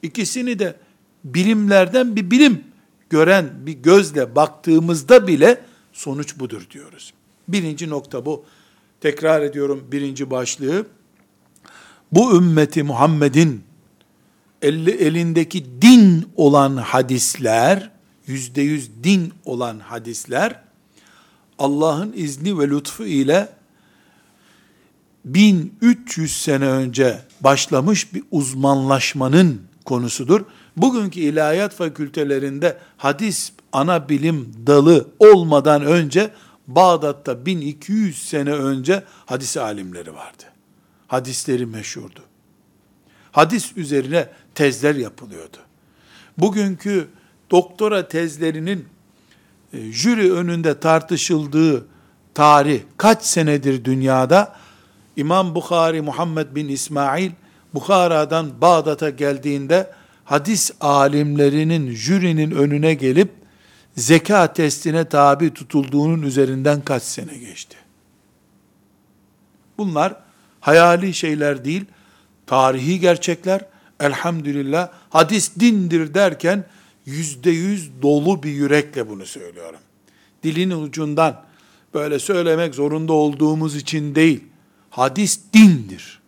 İkisini 0.03 0.59
de 0.59 0.77
bilimlerden 1.25 2.17
bir 2.17 2.31
bilim 2.31 2.65
gören 3.11 3.51
bir 3.67 3.73
gözle 3.73 4.37
baktığımızda 4.37 5.27
bile 5.27 5.61
sonuç 5.93 6.39
budur 6.39 6.67
diyoruz. 6.71 7.15
Birinci 7.49 7.91
nokta 7.91 8.27
bu. 8.27 8.45
Tekrar 9.01 9.43
ediyorum 9.43 9.89
birinci 9.93 10.31
başlığı. 10.31 10.87
Bu 12.13 12.37
ümmeti 12.37 12.83
Muhammed'in 12.83 13.65
eli, 14.63 14.91
elindeki 14.91 15.67
din 15.83 16.29
olan 16.37 16.77
hadisler, 16.77 17.91
yüzde 18.27 18.63
yüz 18.63 18.91
din 19.05 19.33
olan 19.45 19.79
hadisler, 19.79 20.68
Allah'ın 21.59 22.13
izni 22.17 22.59
ve 22.59 22.71
lütfu 22.71 23.05
ile 23.05 23.49
1300 25.25 26.43
sene 26.43 26.67
önce 26.67 27.23
başlamış 27.41 28.15
bir 28.15 28.23
uzmanlaşmanın 28.31 29.63
konusudur. 29.85 30.45
Bugünkü 30.77 31.21
ilahiyat 31.21 31.75
fakültelerinde 31.75 32.79
hadis 32.97 33.53
ana 33.73 34.09
bilim 34.09 34.55
dalı 34.67 35.09
olmadan 35.19 35.83
önce 35.83 36.31
Bağdat'ta 36.67 37.47
1200 37.47 38.29
sene 38.29 38.53
önce 38.53 39.05
hadis 39.27 39.57
alimleri 39.57 40.15
vardı. 40.15 40.45
Hadisleri 41.07 41.67
meşhurdu. 41.67 42.21
Hadis 43.33 43.77
üzerine 43.77 44.29
tezler 44.55 44.95
yapılıyordu. 44.95 45.57
Bugünkü 46.39 47.09
doktora 47.51 48.09
tezlerinin 48.09 48.89
jüri 49.73 50.33
önünde 50.33 50.81
tartışıldığı 50.81 51.87
tarih 52.35 52.81
kaç 52.97 53.23
senedir 53.23 53.85
dünyada? 53.85 54.57
İmam 55.17 55.55
Bukhari 55.55 56.03
Muhammed 56.03 56.55
bin 56.55 56.69
İsmail 56.69 57.31
Bukhara'dan 57.75 58.61
Bağdat'a 58.61 59.11
geldiğinde 59.11 59.91
hadis 60.25 60.71
alimlerinin 60.81 61.91
jürinin 61.91 62.51
önüne 62.51 62.95
gelip 62.95 63.31
zeka 63.97 64.53
testine 64.53 65.05
tabi 65.05 65.55
tutulduğunun 65.55 66.23
üzerinden 66.23 66.81
kaç 66.81 67.03
sene 67.03 67.39
geçti? 67.39 67.77
Bunlar 69.79 70.17
hayali 70.61 71.15
şeyler 71.15 71.65
değil, 71.65 71.85
tarihi 72.47 73.01
gerçekler. 73.01 73.61
Elhamdülillah 74.01 74.89
hadis 75.11 75.53
dindir 75.61 76.15
derken 76.15 76.65
yüzde 77.09 77.51
yüz 77.51 78.03
dolu 78.03 78.43
bir 78.43 78.51
yürekle 78.51 79.09
bunu 79.09 79.27
söylüyorum. 79.27 79.81
Dilin 80.43 80.71
ucundan 80.71 81.45
böyle 81.95 82.19
söylemek 82.19 82.75
zorunda 82.75 83.13
olduğumuz 83.13 83.77
için 83.77 84.15
değil. 84.15 84.45
Hadis 84.91 85.41
dindir. 85.53 86.21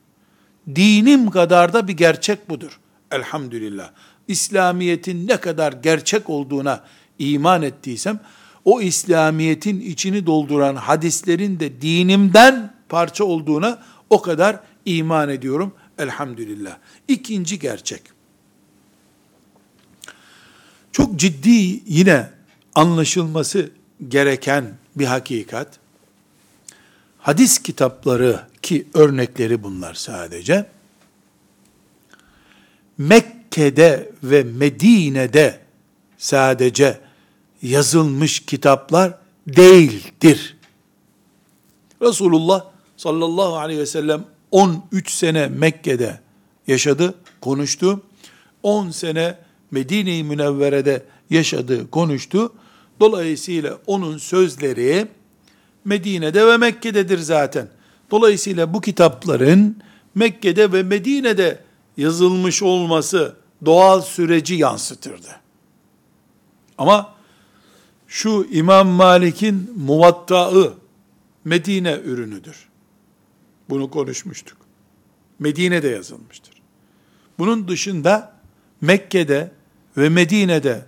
Dinim 0.74 1.30
kadar 1.30 1.72
da 1.72 1.88
bir 1.88 1.92
gerçek 1.92 2.50
budur. 2.50 2.80
Elhamdülillah. 3.10 3.90
İslamiyet'in 4.28 5.28
ne 5.28 5.36
kadar 5.36 5.72
gerçek 5.72 6.30
olduğuna 6.30 6.84
iman 7.18 7.62
ettiysem, 7.62 8.20
o 8.64 8.80
İslamiyet'in 8.80 9.80
içini 9.80 10.26
dolduran 10.26 10.76
hadislerin 10.76 11.60
de 11.60 11.82
dinimden 11.82 12.74
parça 12.88 13.24
olduğuna 13.24 13.82
o 14.10 14.22
kadar 14.22 14.60
iman 14.84 15.28
ediyorum. 15.28 15.72
Elhamdülillah. 15.98 16.76
İkinci 17.08 17.58
gerçek. 17.58 18.19
Çok 20.92 21.16
ciddi 21.16 21.82
yine 21.86 22.30
anlaşılması 22.74 23.70
gereken 24.08 24.74
bir 24.96 25.06
hakikat. 25.06 25.68
Hadis 27.18 27.58
kitapları 27.58 28.46
ki 28.62 28.86
örnekleri 28.94 29.62
bunlar 29.62 29.94
sadece. 29.94 30.66
Mekke'de 32.98 34.12
ve 34.22 34.42
Medine'de 34.42 35.60
sadece 36.18 37.00
yazılmış 37.62 38.40
kitaplar 38.40 39.18
değildir. 39.46 40.56
Resulullah 42.02 42.64
sallallahu 42.96 43.56
aleyhi 43.56 43.80
ve 43.80 43.86
sellem 43.86 44.24
13 44.50 45.10
sene 45.10 45.46
Mekke'de 45.46 46.20
yaşadı, 46.66 47.14
konuştu. 47.40 48.02
10 48.62 48.90
sene 48.90 49.38
Medine-i 49.70 50.24
Münevvere'de 50.24 51.02
yaşadı, 51.30 51.90
konuştu. 51.90 52.52
Dolayısıyla 53.00 53.78
onun 53.86 54.18
sözleri 54.18 55.08
Medine'de 55.84 56.46
ve 56.46 56.56
Mekke'dedir 56.56 57.18
zaten. 57.18 57.68
Dolayısıyla 58.10 58.74
bu 58.74 58.80
kitapların 58.80 59.76
Mekke'de 60.14 60.72
ve 60.72 60.82
Medine'de 60.82 61.64
yazılmış 61.96 62.62
olması 62.62 63.36
doğal 63.64 64.00
süreci 64.00 64.54
yansıtırdı. 64.54 65.40
Ama 66.78 67.14
şu 68.06 68.46
İmam 68.52 68.88
Malik'in 68.88 69.70
muvattaı 69.76 70.74
Medine 71.44 72.00
ürünüdür. 72.04 72.68
Bunu 73.70 73.90
konuşmuştuk. 73.90 74.58
Medine'de 75.38 75.88
yazılmıştır. 75.88 76.54
Bunun 77.38 77.68
dışında 77.68 78.32
Mekke'de 78.80 79.50
ve 79.96 80.08
Medine'de 80.08 80.84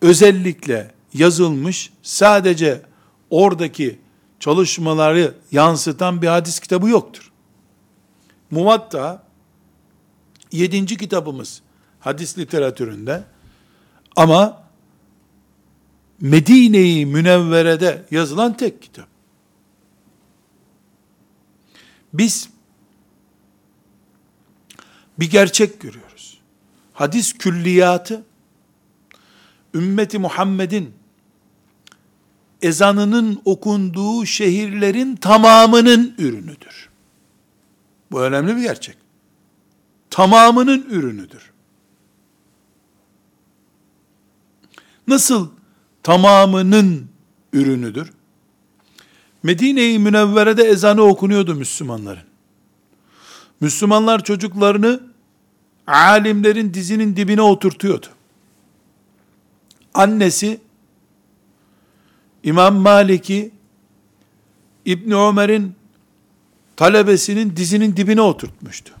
özellikle 0.00 0.94
yazılmış 1.14 1.92
sadece 2.02 2.82
oradaki 3.30 3.98
çalışmaları 4.40 5.34
yansıtan 5.52 6.22
bir 6.22 6.26
hadis 6.26 6.60
kitabı 6.60 6.88
yoktur. 6.88 7.32
Muvatta 8.50 9.24
yedinci 10.52 10.96
kitabımız 10.96 11.62
hadis 12.00 12.38
literatüründe 12.38 13.24
ama 14.16 14.62
Medine-i 16.20 17.06
Münevvere'de 17.06 18.04
yazılan 18.10 18.56
tek 18.56 18.82
kitap. 18.82 19.08
Biz 22.12 22.48
bir 25.18 25.30
gerçek 25.30 25.80
görüyoruz. 25.80 26.11
Hadis 26.92 27.32
külliyatı 27.32 28.22
ümmeti 29.74 30.18
Muhammed'in 30.18 30.94
ezanının 32.62 33.42
okunduğu 33.44 34.26
şehirlerin 34.26 35.16
tamamının 35.16 36.14
ürünüdür. 36.18 36.88
Bu 38.10 38.20
önemli 38.20 38.56
bir 38.56 38.62
gerçek. 38.62 38.96
Tamamının 40.10 40.86
ürünüdür. 40.90 41.52
Nasıl 45.08 45.48
tamamının 46.02 47.08
ürünüdür? 47.52 48.12
Medine-i 49.42 49.98
Münevvere'de 49.98 50.62
ezanı 50.62 51.02
okunuyordu 51.02 51.54
Müslümanların. 51.54 52.22
Müslümanlar 53.60 54.24
çocuklarını 54.24 55.11
alimlerin 55.86 56.74
dizinin 56.74 57.16
dibine 57.16 57.42
oturtuyordu. 57.42 58.06
Annesi 59.94 60.60
İmam 62.42 62.74
Malik'i 62.74 63.50
İbn 64.84 65.10
Ömer'in 65.10 65.74
talebesinin 66.76 67.56
dizinin 67.56 67.96
dibine 67.96 68.20
oturtmuştu. 68.20 68.92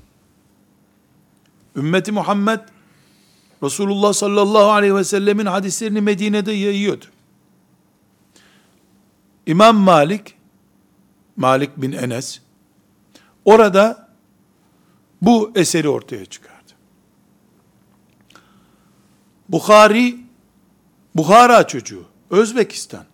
Ümmeti 1.76 2.12
Muhammed 2.12 2.60
Resulullah 3.62 4.12
sallallahu 4.12 4.70
aleyhi 4.70 4.94
ve 4.94 5.04
sellemin 5.04 5.46
hadislerini 5.46 6.00
Medine'de 6.00 6.52
yayıyordu. 6.52 7.04
İmam 9.46 9.76
Malik, 9.76 10.34
Malik 11.36 11.70
bin 11.76 11.92
Enes, 11.92 12.40
orada 13.44 14.08
bu 15.22 15.52
eseri 15.54 15.88
ortaya 15.88 16.24
çıkardı. 16.24 16.51
Bukhari, 19.52 20.16
Bukhara 21.14 21.66
çocuğu, 21.66 22.04
Özbekistan. 22.30 23.04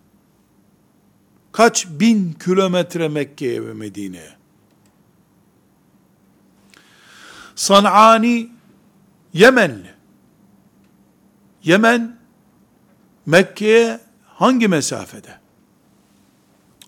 Kaç 1.51 1.87
bin 1.87 2.33
kilometre 2.33 3.07
Mekke'ye 3.07 3.67
ve 3.67 3.73
Medine'ye. 3.73 4.35
San'ani, 7.55 8.49
Yemenli. 9.33 9.93
Yemen, 11.63 12.17
Mekke'ye 13.25 13.99
hangi 14.25 14.67
mesafede? 14.67 15.39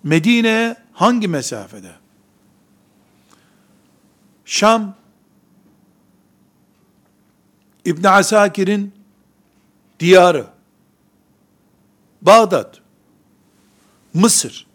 Medine'ye 0.04 0.76
hangi 0.94 1.28
mesafede? 1.28 1.92
Şam, 4.46 4.96
İbn 7.86 8.08
Asakir'in 8.08 9.01
diyarı, 10.02 10.48
Bağdat, 12.22 12.82
Mısır, 14.14 14.68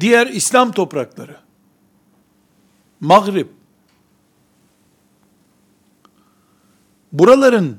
diğer 0.00 0.26
İslam 0.26 0.72
toprakları, 0.72 1.36
Maghrib, 3.00 3.48
buraların 7.12 7.78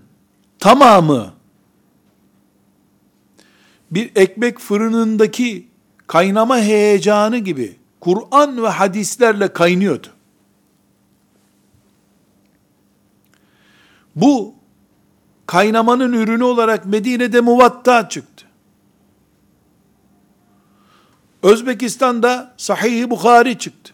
tamamı 0.60 1.34
bir 3.92 4.12
ekmek 4.16 4.60
fırınındaki 4.60 5.68
kaynama 6.08 6.58
heyecanı 6.58 7.38
gibi 7.38 7.78
Kur'an 8.00 8.64
ve 8.64 8.68
hadislerle 8.68 9.54
kaynıyordu. 9.54 10.15
Bu 14.16 14.56
kaynamanın 15.46 16.14
ürünü 16.14 16.44
olarak 16.44 16.86
Medine'de 16.86 17.42
muvatta 17.42 18.10
çıktı. 18.10 18.46
Özbekistan'da 21.44 22.54
Sahih-i 22.58 23.10
Bukhari 23.10 23.58
çıktı. 23.58 23.94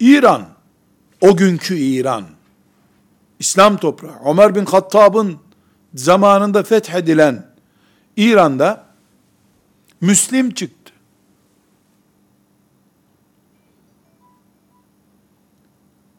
İran, 0.00 0.48
o 1.20 1.36
günkü 1.36 1.76
İran, 1.76 2.24
İslam 3.38 3.76
toprağı, 3.76 4.18
Ömer 4.24 4.54
bin 4.54 4.64
Hattab'ın 4.64 5.38
zamanında 5.94 6.62
fethedilen 6.62 7.46
İran'da 8.16 8.84
Müslim 10.00 10.54
çıktı. 10.54 10.92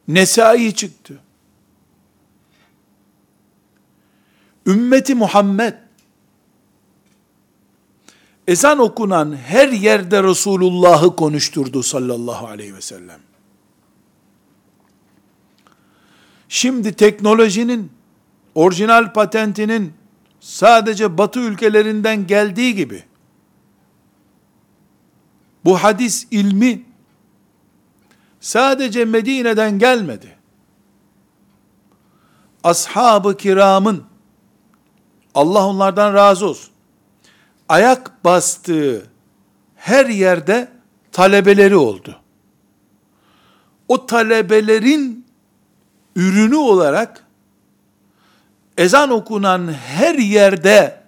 Nesai 0.08 0.76
çıktı. 0.76 1.21
Ümmeti 4.66 5.16
Muhammed 5.16 5.74
ezan 8.48 8.80
okunan 8.80 9.36
her 9.36 9.70
yerde 9.70 10.24
Resulullah'ı 10.24 11.16
konuşturdu 11.16 11.84
sallallahu 11.84 12.48
aleyhi 12.48 12.76
ve 12.76 12.82
sellem. 12.82 13.20
Şimdi 16.50 16.94
teknolojinin 16.94 17.92
orijinal 18.56 19.14
patentinin 19.14 19.94
sadece 20.40 21.18
batı 21.18 21.40
ülkelerinden 21.40 22.28
geldiği 22.28 22.76
gibi 22.76 23.04
bu 25.66 25.78
hadis 25.78 26.28
ilmi 26.32 26.84
sadece 28.40 29.06
Medine'den 29.06 29.80
gelmedi. 29.80 30.38
Ashab-ı 32.64 33.38
kiramın 33.38 34.11
Allah 35.36 35.68
onlardan 35.68 36.14
razı 36.14 36.48
olsun. 36.48 36.72
Ayak 37.70 38.26
bastığı 38.26 39.06
her 39.76 40.06
yerde 40.06 40.72
talebeleri 41.12 41.76
oldu. 41.76 42.20
O 43.88 44.06
talebelerin 44.06 45.26
ürünü 46.16 46.56
olarak 46.56 47.26
ezan 48.78 49.10
okunan 49.10 49.74
her 49.74 50.16
yerde 50.16 51.02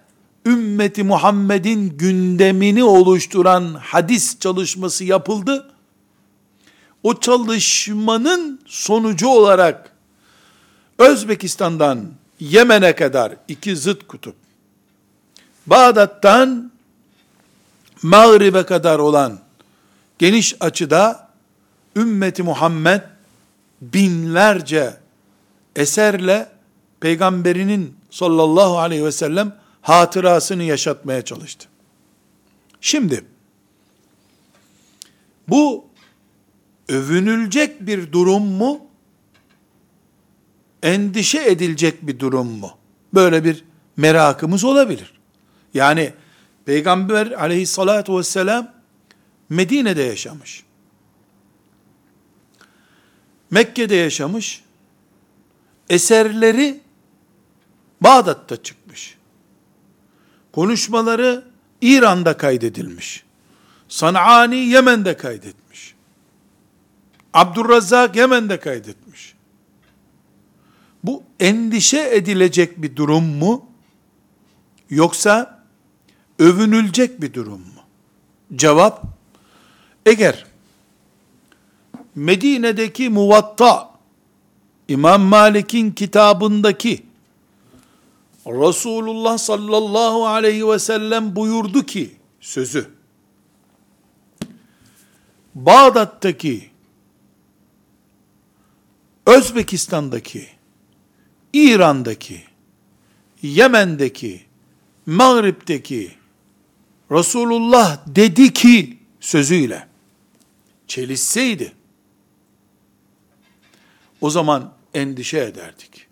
ümmeti 0.46 1.02
Muhammed'in 1.02 1.98
gündemini 1.98 2.84
oluşturan 2.84 3.74
hadis 3.74 4.38
çalışması 4.38 5.04
yapıldı. 5.04 5.70
O 7.02 7.20
çalışmanın 7.20 8.60
sonucu 8.66 9.28
olarak 9.28 9.92
Özbekistan'dan 10.98 12.10
Yemen'e 12.50 12.94
kadar 12.94 13.36
iki 13.48 13.76
zıt 13.76 14.06
kutup, 14.06 14.36
Bağdat'tan 15.66 16.72
Mağrib'e 18.02 18.66
kadar 18.66 18.98
olan 18.98 19.40
geniş 20.18 20.56
açıda 20.60 21.28
ümmeti 21.96 22.42
Muhammed 22.42 23.00
binlerce 23.80 24.96
eserle 25.76 26.48
peygamberinin 27.00 27.96
sallallahu 28.10 28.78
aleyhi 28.78 29.04
ve 29.04 29.12
sellem 29.12 29.56
hatırasını 29.82 30.62
yaşatmaya 30.62 31.22
çalıştı. 31.22 31.68
Şimdi 32.80 33.24
bu 35.48 35.84
övünülecek 36.88 37.86
bir 37.86 38.12
durum 38.12 38.42
mu? 38.42 38.80
Endişe 40.84 41.44
edilecek 41.44 42.06
bir 42.06 42.18
durum 42.18 42.46
mu? 42.46 42.70
Böyle 43.14 43.44
bir 43.44 43.64
merakımız 43.96 44.64
olabilir. 44.64 45.12
Yani 45.74 46.12
Peygamber 46.64 47.30
aleyhissalatu 47.30 48.18
vesselam 48.18 48.72
Medine'de 49.48 50.02
yaşamış. 50.02 50.64
Mekke'de 53.50 53.94
yaşamış. 53.94 54.62
Eserleri 55.88 56.80
Bağdat'ta 58.00 58.62
çıkmış. 58.62 59.18
Konuşmaları 60.52 61.44
İran'da 61.80 62.36
kaydedilmiş. 62.36 63.24
Sanani 63.88 64.56
Yemen'de 64.56 65.16
kaydetmiş. 65.16 65.94
Abdurrazzak 67.34 68.16
Yemen'de 68.16 68.60
kaydetmiş. 68.60 69.33
Bu 71.04 71.22
endişe 71.40 72.10
edilecek 72.12 72.82
bir 72.82 72.96
durum 72.96 73.24
mu? 73.24 73.66
Yoksa 74.90 75.64
övünülecek 76.38 77.20
bir 77.20 77.34
durum 77.34 77.60
mu? 77.60 77.82
Cevap, 78.56 79.02
eğer 80.06 80.46
Medine'deki 82.14 83.08
muvatta, 83.08 83.90
İmam 84.88 85.22
Malik'in 85.22 85.90
kitabındaki 85.90 87.02
Resulullah 88.46 89.38
sallallahu 89.38 90.26
aleyhi 90.26 90.68
ve 90.68 90.78
sellem 90.78 91.36
buyurdu 91.36 91.86
ki 91.86 92.16
sözü 92.40 92.90
Bağdat'taki 95.54 96.70
Özbekistan'daki 99.26 100.53
İran'daki 101.54 102.42
Yemen'deki 103.42 104.42
Mağrip'teki 105.06 106.12
Resulullah 107.10 107.98
dedi 108.06 108.52
ki 108.52 108.98
sözüyle 109.20 109.88
çelişseydi 110.86 111.72
o 114.20 114.30
zaman 114.30 114.72
endişe 114.94 115.38
ederdik. 115.38 116.06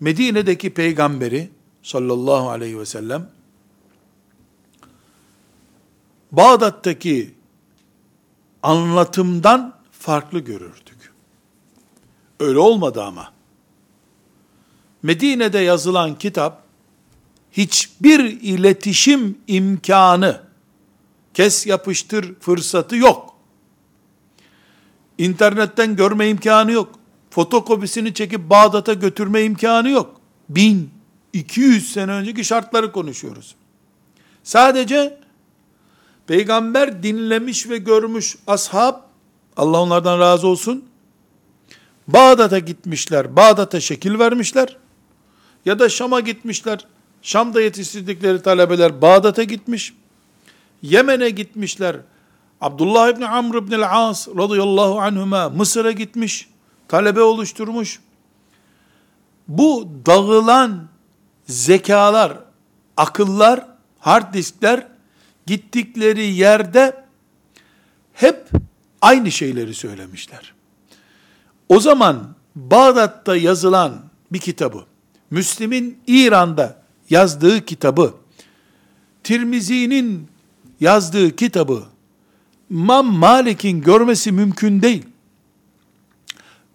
Medine'deki 0.00 0.74
peygamberi 0.74 1.50
sallallahu 1.82 2.50
aleyhi 2.50 2.78
ve 2.78 2.86
sellem 2.86 3.30
Bağdat'taki 6.32 7.34
anlatımdan 8.62 9.78
farklı 9.90 10.38
görürdük. 10.38 11.12
Öyle 12.40 12.58
olmadı 12.58 13.02
ama. 13.02 13.35
Medine'de 15.06 15.58
yazılan 15.58 16.18
kitap 16.18 16.62
hiçbir 17.52 18.20
iletişim 18.24 19.38
imkanı 19.46 20.40
kes 21.34 21.66
yapıştır 21.66 22.34
fırsatı 22.40 22.96
yok. 22.96 23.36
İnternetten 25.18 25.96
görme 25.96 26.28
imkanı 26.28 26.72
yok 26.72 26.98
fotokopisini 27.30 28.14
çekip 28.14 28.50
Bağdat'a 28.50 28.92
götürme 28.92 29.42
imkanı 29.42 29.90
yok. 29.90 30.20
1200 30.48 31.92
sene 31.92 32.12
önceki 32.12 32.44
şartları 32.44 32.92
konuşuyoruz. 32.92 33.54
Sadece 34.42 35.18
peygamber 36.26 37.02
dinlemiş 37.02 37.68
ve 37.68 37.78
görmüş 37.78 38.36
ashab, 38.46 38.94
Allah 39.56 39.82
onlardan 39.82 40.20
razı 40.20 40.46
olsun, 40.46 40.84
Bağdat'a 42.08 42.58
gitmişler, 42.58 43.36
Bağdat'a 43.36 43.80
şekil 43.80 44.18
vermişler, 44.18 44.76
ya 45.66 45.78
da 45.78 45.88
Şam'a 45.88 46.20
gitmişler, 46.20 46.86
Şam'da 47.22 47.60
yetiştirdikleri 47.60 48.42
talebeler 48.42 49.02
Bağdat'a 49.02 49.42
gitmiş, 49.42 49.94
Yemen'e 50.82 51.30
gitmişler, 51.30 51.96
Abdullah 52.60 53.08
İbni 53.08 53.28
Amr 53.28 53.54
İbni 53.54 53.86
As 53.86 54.28
radıyallahu 54.28 55.00
anhuma 55.00 55.48
Mısır'a 55.48 55.92
gitmiş, 55.92 56.48
talebe 56.88 57.22
oluşturmuş. 57.22 58.00
Bu 59.48 59.88
dağılan 60.06 60.88
zekalar, 61.46 62.38
akıllar, 62.96 63.66
hard 63.98 64.34
diskler 64.34 64.86
gittikleri 65.46 66.24
yerde 66.24 67.04
hep 68.12 68.48
aynı 69.02 69.30
şeyleri 69.30 69.74
söylemişler. 69.74 70.54
O 71.68 71.80
zaman 71.80 72.34
Bağdat'ta 72.56 73.36
yazılan 73.36 74.02
bir 74.32 74.38
kitabı, 74.38 74.84
Müslim'in 75.30 75.98
İran'da 76.06 76.82
yazdığı 77.10 77.64
kitabı, 77.64 78.14
Tirmizi'nin 79.24 80.28
yazdığı 80.80 81.36
kitabı, 81.36 81.82
İmam 82.70 83.06
Malik'in 83.06 83.82
görmesi 83.82 84.32
mümkün 84.32 84.82
değil. 84.82 85.06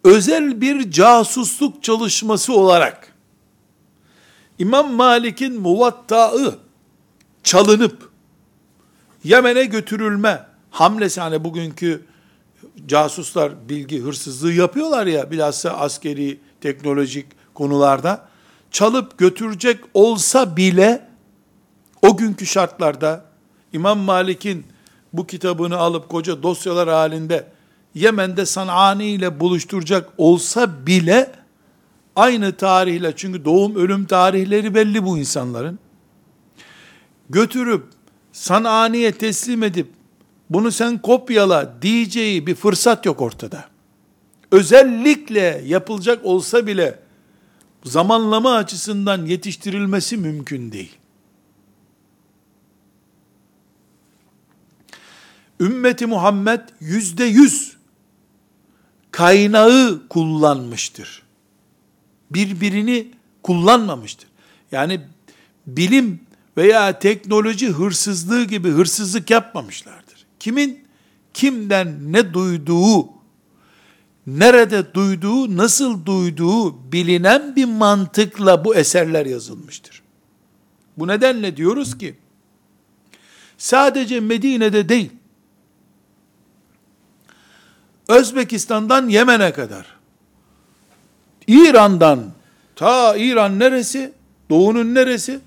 Özel 0.03 0.61
bir 0.61 0.91
casusluk 0.91 1.83
çalışması 1.83 2.53
olarak 2.53 3.13
İmam 4.59 4.93
Malik'in 4.93 5.61
muvattaı 5.61 6.59
çalınıp 7.43 8.09
Yemen'e 9.23 9.63
götürülme 9.65 10.45
hamlesi 10.71 11.21
hani 11.21 11.43
bugünkü 11.43 12.05
casuslar 12.87 13.69
bilgi 13.69 14.01
hırsızlığı 14.01 14.53
yapıyorlar 14.53 15.05
ya 15.05 15.31
bilhassa 15.31 15.69
askeri 15.69 16.39
teknolojik 16.61 17.25
konularda 17.53 18.30
çalıp 18.71 19.17
götürecek 19.17 19.79
olsa 19.93 20.57
bile 20.57 21.07
o 22.01 22.17
günkü 22.17 22.45
şartlarda 22.45 23.25
İmam 23.73 23.99
Malik'in 23.99 24.65
bu 25.13 25.27
kitabını 25.27 25.77
alıp 25.77 26.09
koca 26.09 26.43
dosyalar 26.43 26.89
halinde 26.89 27.47
Yemen'de 27.95 28.45
Sanani 28.45 29.05
ile 29.05 29.39
buluşturacak 29.39 30.09
olsa 30.17 30.85
bile 30.85 31.31
aynı 32.15 32.57
tarihle 32.57 33.13
çünkü 33.15 33.45
doğum 33.45 33.75
ölüm 33.75 34.05
tarihleri 34.05 34.75
belli 34.75 35.05
bu 35.05 35.17
insanların. 35.17 35.79
Götürüp 37.29 37.83
Sanani'ye 38.31 39.11
teslim 39.11 39.63
edip 39.63 39.87
bunu 40.49 40.71
sen 40.71 40.97
kopyala 41.01 41.73
diyeceği 41.81 42.47
bir 42.47 42.55
fırsat 42.55 43.05
yok 43.05 43.21
ortada. 43.21 43.65
Özellikle 44.51 45.61
yapılacak 45.65 46.25
olsa 46.25 46.67
bile 46.67 46.99
zamanlama 47.83 48.55
açısından 48.55 49.25
yetiştirilmesi 49.25 50.17
mümkün 50.17 50.71
değil. 50.71 50.95
Ümmeti 55.59 56.05
Muhammed 56.05 56.61
yüzde 56.79 57.23
yüz 57.23 57.77
kaynağı 59.11 60.01
kullanmıştır. 60.09 61.23
Birbirini 62.31 63.11
kullanmamıştır. 63.43 64.29
Yani 64.71 65.01
bilim 65.67 66.19
veya 66.57 66.99
teknoloji 66.99 67.69
hırsızlığı 67.69 68.43
gibi 68.43 68.69
hırsızlık 68.69 69.29
yapmamışlardır. 69.29 70.25
Kimin 70.39 70.83
kimden 71.33 72.13
ne 72.13 72.33
duyduğu, 72.33 73.20
nerede 74.39 74.93
duyduğu, 74.93 75.57
nasıl 75.57 76.05
duyduğu 76.05 76.91
bilinen 76.91 77.55
bir 77.55 77.65
mantıkla 77.65 78.65
bu 78.65 78.75
eserler 78.75 79.25
yazılmıştır. 79.25 80.01
Bu 80.97 81.07
nedenle 81.07 81.57
diyoruz 81.57 81.97
ki, 81.97 82.15
sadece 83.57 84.19
Medine'de 84.19 84.89
değil, 84.89 85.11
Özbekistan'dan 88.07 89.09
Yemen'e 89.09 89.53
kadar, 89.53 89.85
İran'dan, 91.47 92.31
ta 92.75 93.15
İran 93.15 93.59
neresi, 93.59 94.13
doğunun 94.49 94.95
neresi, 94.95 95.39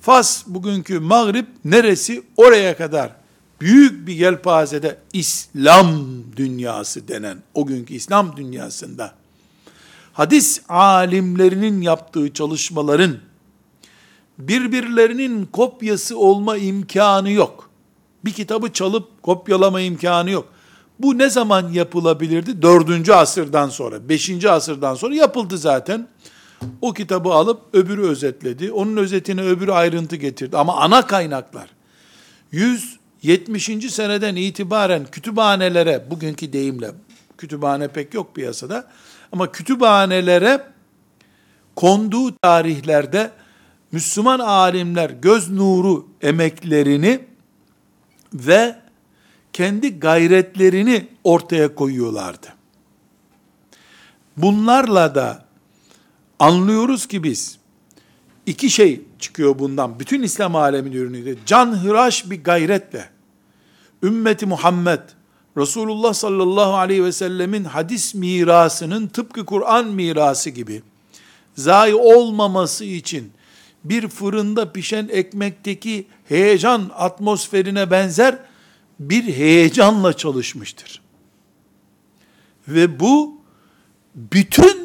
Fas 0.00 0.46
bugünkü 0.46 0.98
Mağrib 0.98 1.46
neresi, 1.64 2.22
oraya 2.36 2.76
kadar 2.76 3.19
büyük 3.60 4.06
bir 4.06 4.14
yelpazede 4.14 4.98
İslam 5.12 6.06
dünyası 6.36 7.08
denen, 7.08 7.38
o 7.54 7.66
günkü 7.66 7.94
İslam 7.94 8.36
dünyasında, 8.36 9.14
hadis 10.12 10.60
alimlerinin 10.68 11.80
yaptığı 11.80 12.32
çalışmaların, 12.32 13.16
birbirlerinin 14.38 15.46
kopyası 15.46 16.18
olma 16.18 16.56
imkanı 16.56 17.30
yok. 17.30 17.70
Bir 18.24 18.32
kitabı 18.32 18.72
çalıp 18.72 19.22
kopyalama 19.22 19.80
imkanı 19.80 20.30
yok. 20.30 20.48
Bu 20.98 21.18
ne 21.18 21.30
zaman 21.30 21.72
yapılabilirdi? 21.72 22.62
Dördüncü 22.62 23.12
asırdan 23.12 23.68
sonra, 23.68 24.08
beşinci 24.08 24.50
asırdan 24.50 24.94
sonra 24.94 25.14
yapıldı 25.14 25.58
zaten. 25.58 26.08
O 26.80 26.92
kitabı 26.92 27.28
alıp 27.28 27.60
öbürü 27.72 28.02
özetledi. 28.02 28.72
Onun 28.72 28.96
özetine 28.96 29.42
öbürü 29.42 29.72
ayrıntı 29.72 30.16
getirdi. 30.16 30.56
Ama 30.56 30.76
ana 30.76 31.06
kaynaklar 31.06 31.70
170. 33.22 33.92
seneden 33.92 34.36
itibaren 34.36 35.06
kütüphanelere, 35.12 36.10
bugünkü 36.10 36.52
deyimle, 36.52 36.90
kütüphane 37.38 37.88
pek 37.88 38.14
yok 38.14 38.34
piyasada, 38.34 38.90
ama 39.32 39.52
kütüphanelere 39.52 40.66
konduğu 41.76 42.36
tarihlerde 42.36 43.30
Müslüman 43.92 44.38
alimler 44.38 45.10
göz 45.10 45.50
nuru 45.50 46.08
emeklerini 46.22 47.20
ve 48.34 48.76
kendi 49.52 50.00
gayretlerini 50.00 51.08
ortaya 51.24 51.74
koyuyorlardı. 51.74 52.46
Bunlarla 54.36 55.14
da 55.14 55.44
anlıyoruz 56.38 57.06
ki 57.06 57.22
biz 57.22 57.58
iki 58.46 58.70
şey 58.70 59.02
çıkıyor 59.20 59.58
bundan. 59.58 60.00
Bütün 60.00 60.22
İslam 60.22 60.56
aleminin 60.56 60.96
ürünüydü. 60.96 61.38
Canhıraş 61.46 62.30
bir 62.30 62.44
gayretle 62.44 63.10
ümmeti 64.02 64.46
Muhammed 64.46 65.00
Resulullah 65.56 66.14
sallallahu 66.14 66.74
aleyhi 66.74 67.04
ve 67.04 67.12
sellemin 67.12 67.64
hadis 67.64 68.14
mirasının 68.14 69.06
tıpkı 69.06 69.44
Kur'an 69.44 69.86
mirası 69.86 70.50
gibi 70.50 70.82
zayi 71.56 71.94
olmaması 71.94 72.84
için 72.84 73.32
bir 73.84 74.08
fırında 74.08 74.72
pişen 74.72 75.08
ekmekteki 75.12 76.06
heyecan 76.28 76.90
atmosferine 76.96 77.90
benzer 77.90 78.38
bir 79.00 79.24
heyecanla 79.24 80.12
çalışmıştır. 80.12 81.02
Ve 82.68 83.00
bu 83.00 83.40
bütün 84.14 84.79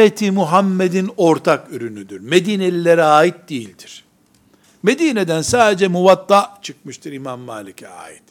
ümmeti 0.00 0.30
Muhammed'in 0.30 1.10
ortak 1.16 1.72
ürünüdür. 1.72 2.20
Medinelilere 2.20 3.02
ait 3.02 3.48
değildir. 3.48 4.04
Medine'den 4.82 5.42
sadece 5.42 5.88
muvatta 5.88 6.58
çıkmıştır 6.62 7.12
İmam 7.12 7.40
Malik'e 7.40 7.88
ait. 7.88 8.22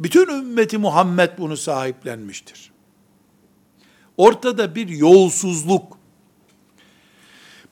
Bütün 0.00 0.28
ümmeti 0.28 0.78
Muhammed 0.78 1.30
bunu 1.38 1.56
sahiplenmiştir. 1.56 2.70
Ortada 4.16 4.74
bir 4.74 4.88
yolsuzluk, 4.88 5.98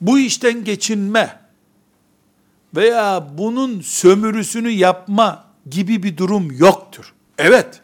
bu 0.01 0.19
işten 0.19 0.65
geçinme 0.65 1.41
veya 2.77 3.29
bunun 3.39 3.81
sömürüsünü 3.81 4.71
yapma 4.71 5.45
gibi 5.71 6.03
bir 6.03 6.17
durum 6.17 6.53
yoktur. 6.53 7.15
Evet, 7.39 7.81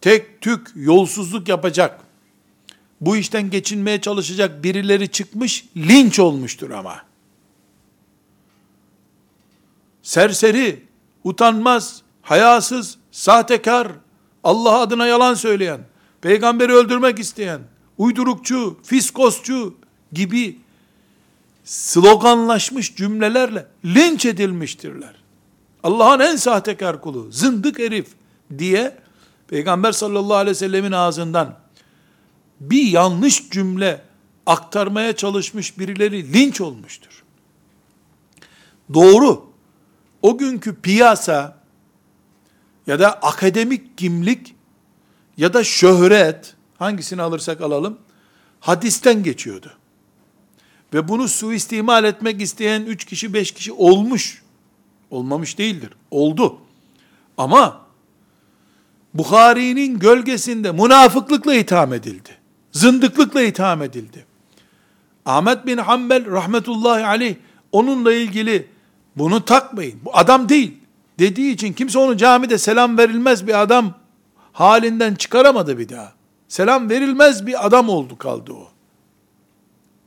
tek 0.00 0.40
tük 0.40 0.68
yolsuzluk 0.74 1.48
yapacak, 1.48 2.00
bu 3.02 3.16
işten 3.16 3.50
geçinmeye 3.50 4.00
çalışacak 4.00 4.64
birileri 4.64 5.08
çıkmış, 5.08 5.64
linç 5.76 6.18
olmuştur 6.18 6.70
ama. 6.70 7.02
Serseri, 10.02 10.82
utanmaz, 11.24 12.02
hayasız, 12.22 12.98
sahtekar, 13.10 13.88
Allah 14.44 14.78
adına 14.78 15.06
yalan 15.06 15.34
söyleyen, 15.34 15.80
peygamberi 16.20 16.72
öldürmek 16.72 17.18
isteyen, 17.18 17.60
uydurukçu, 17.98 18.78
fiskosçu 18.82 19.74
gibi 20.12 20.58
sloganlaşmış 21.64 22.96
cümlelerle 22.96 23.66
linç 23.84 24.26
edilmiştirler. 24.26 25.14
Allah'ın 25.82 26.20
en 26.20 26.36
sahtekar 26.36 27.00
kulu, 27.00 27.32
zındık 27.32 27.78
herif 27.78 28.06
diye 28.58 28.98
Peygamber 29.48 29.92
sallallahu 29.92 30.36
aleyhi 30.36 30.50
ve 30.50 30.58
sellemin 30.58 30.92
ağzından 30.92 31.61
bir 32.70 32.86
yanlış 32.86 33.50
cümle 33.50 34.02
aktarmaya 34.46 35.16
çalışmış 35.16 35.78
birileri 35.78 36.32
linç 36.32 36.60
olmuştur. 36.60 37.24
Doğru. 38.94 39.52
O 40.22 40.38
günkü 40.38 40.74
piyasa 40.80 41.62
ya 42.86 43.00
da 43.00 43.12
akademik 43.12 43.98
kimlik 43.98 44.54
ya 45.36 45.54
da 45.54 45.64
şöhret 45.64 46.54
hangisini 46.78 47.22
alırsak 47.22 47.60
alalım 47.60 47.98
hadisten 48.60 49.22
geçiyordu. 49.22 49.72
Ve 50.94 51.08
bunu 51.08 51.28
suistimal 51.28 52.04
etmek 52.04 52.42
isteyen 52.42 52.82
üç 52.82 53.04
kişi 53.04 53.34
beş 53.34 53.52
kişi 53.52 53.72
olmuş. 53.72 54.42
Olmamış 55.10 55.58
değildir. 55.58 55.90
Oldu. 56.10 56.58
Ama 57.38 57.86
Bukhari'nin 59.14 59.98
gölgesinde 59.98 60.72
münafıklıkla 60.72 61.54
itham 61.54 61.92
edildi. 61.92 62.41
Zındıklıkla 62.72 63.42
itham 63.42 63.82
edildi. 63.82 64.26
Ahmet 65.26 65.66
bin 65.66 65.78
Hanbel 65.78 66.30
rahmetullahi 66.30 67.06
aleyh 67.06 67.36
onunla 67.72 68.12
ilgili 68.12 68.68
bunu 69.16 69.44
takmayın. 69.44 70.00
Bu 70.04 70.16
adam 70.16 70.48
değil. 70.48 70.78
Dediği 71.18 71.52
için 71.52 71.72
kimse 71.72 71.98
onu 71.98 72.16
camide 72.16 72.58
selam 72.58 72.98
verilmez 72.98 73.46
bir 73.46 73.62
adam 73.62 73.94
halinden 74.52 75.14
çıkaramadı 75.14 75.78
bir 75.78 75.88
daha. 75.88 76.12
Selam 76.48 76.90
verilmez 76.90 77.46
bir 77.46 77.66
adam 77.66 77.88
oldu 77.88 78.18
kaldı 78.18 78.52
o. 78.52 78.68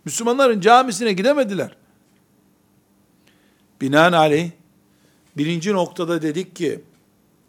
Müslümanların 0.06 0.62
camisine 0.62 1.14
gidemediler. 1.14 1.76
Binaenaleyh 3.82 4.52
birinci 5.38 5.74
noktada 5.74 6.22
dedik 6.22 6.56
ki 6.56 6.82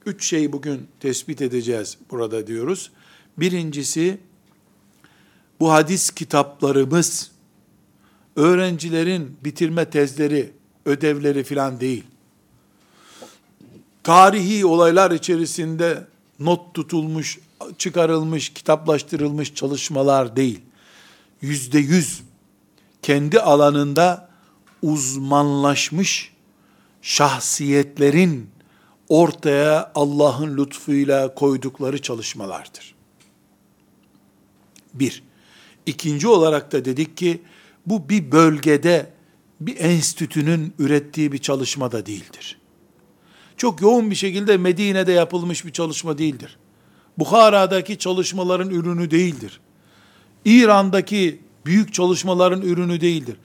üç 0.07 0.27
şey 0.27 0.53
bugün 0.53 0.89
tespit 1.01 1.43
edeceğiz 1.43 1.99
burada 2.11 2.47
diyoruz. 2.47 2.91
Birincisi 3.39 4.19
bu 5.61 5.73
hadis 5.73 6.11
kitaplarımız 6.11 7.31
öğrencilerin 8.37 9.37
bitirme 9.45 9.91
tezleri, 9.91 10.53
ödevleri 10.85 11.45
filan 11.45 11.81
değil. 11.81 12.05
Tarihi 14.03 14.67
olaylar 14.67 15.11
içerisinde 15.11 16.07
not 16.39 16.75
tutulmuş, 16.75 17.39
çıkarılmış, 17.79 18.49
kitaplaştırılmış 18.49 19.55
çalışmalar 19.55 20.37
değil. 20.37 20.61
Yüzde 21.41 21.79
yüz 21.79 22.23
kendi 23.03 23.41
alanında 23.41 24.29
uzmanlaşmış 24.83 26.33
şahsiyetlerin 27.03 28.51
ortaya 29.09 29.93
Allah'ın 29.95 30.57
lütfuyla 30.57 31.35
koydukları 31.35 32.03
çalışmalardır. 32.03 32.95
Bir. 34.95 35.23
İkinci 35.87 36.29
olarak 36.29 36.73
da 36.73 36.85
dedik 36.85 37.17
ki, 37.17 37.43
bu 37.87 38.09
bir 38.09 38.33
bölgede 38.33 39.11
bir 39.61 39.81
enstitünün 39.81 40.75
ürettiği 40.79 41.33
bir 41.33 41.39
çalışma 41.39 41.93
da 41.93 42.07
değildir. 42.07 42.59
Çok 43.57 43.81
yoğun 43.81 44.11
bir 44.11 44.15
şekilde 44.15 44.57
Medine'de 44.57 45.13
yapılmış 45.13 45.65
bir 45.65 45.73
çalışma 45.73 46.19
değildir. 46.19 46.59
Bukhara'daki 47.19 47.99
çalışmaların 47.99 48.71
ürünü 48.71 49.11
değildir. 49.11 49.61
İran'daki 50.45 51.41
büyük 51.67 51.95
çalışmaların 51.95 52.63
ürünü 52.63 53.01
değildir. 53.01 53.37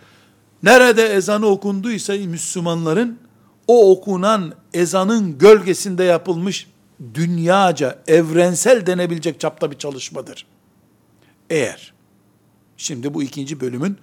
Nerede 0.63 1.05
ezanı 1.05 1.45
okunduysa 1.45 2.13
Müslümanların 2.13 3.19
o 3.67 3.91
okunan 3.91 4.53
ezanın 4.73 5.37
gölgesinde 5.37 6.03
yapılmış 6.03 6.67
dünyaca, 7.13 7.99
evrensel 8.07 8.85
denebilecek 8.85 9.39
çapta 9.39 9.71
bir 9.71 9.77
çalışmadır. 9.77 10.45
Eğer, 11.49 11.93
şimdi 12.81 13.13
bu 13.13 13.23
ikinci 13.23 13.59
bölümün 13.59 13.97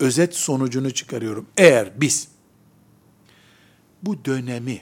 özet 0.00 0.34
sonucunu 0.34 0.90
çıkarıyorum. 0.90 1.46
Eğer 1.56 2.00
biz 2.00 2.28
bu 4.02 4.24
dönemi, 4.24 4.80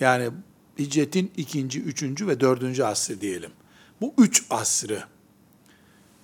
yani 0.00 0.30
hicretin 0.78 1.32
ikinci, 1.36 1.80
üçüncü 1.80 2.26
ve 2.26 2.40
dördüncü 2.40 2.82
asrı 2.82 3.20
diyelim. 3.20 3.50
Bu 4.00 4.14
üç 4.18 4.44
asrı, 4.50 5.04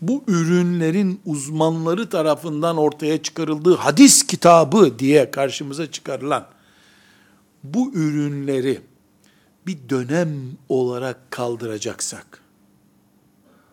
bu 0.00 0.24
ürünlerin 0.26 1.20
uzmanları 1.26 2.08
tarafından 2.08 2.76
ortaya 2.76 3.22
çıkarıldığı 3.22 3.74
hadis 3.74 4.26
kitabı 4.26 4.98
diye 4.98 5.30
karşımıza 5.30 5.90
çıkarılan 5.90 6.46
bu 7.64 7.92
ürünleri 7.94 8.80
bir 9.66 9.78
dönem 9.88 10.58
olarak 10.68 11.30
kaldıracaksak, 11.30 12.42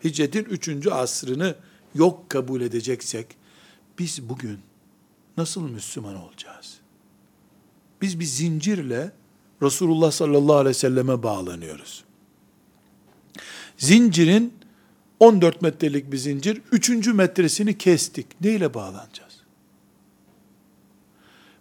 hicretin 0.03 0.43
üçüncü 0.43 0.89
asrını 0.89 1.55
yok 1.96 2.30
kabul 2.30 2.62
edeceksek, 2.62 3.28
biz 4.00 4.30
bugün 4.30 4.60
nasıl 5.38 5.70
Müslüman 5.70 6.16
olacağız? 6.16 6.80
Biz 8.02 8.20
bir 8.20 8.26
zincirle 8.26 9.12
Resulullah 9.62 10.12
sallallahu 10.12 10.56
aleyhi 10.56 10.70
ve 10.70 10.80
selleme 10.80 11.24
bağlanıyoruz. 11.24 12.04
Zincirin 13.78 14.54
14 15.20 15.62
metrelik 15.62 16.12
bir 16.12 16.18
zincir, 16.18 16.62
3. 16.72 17.08
metresini 17.08 17.78
kestik. 17.78 18.42
Neyle 18.42 18.74
bağlanacağız? 18.74 19.40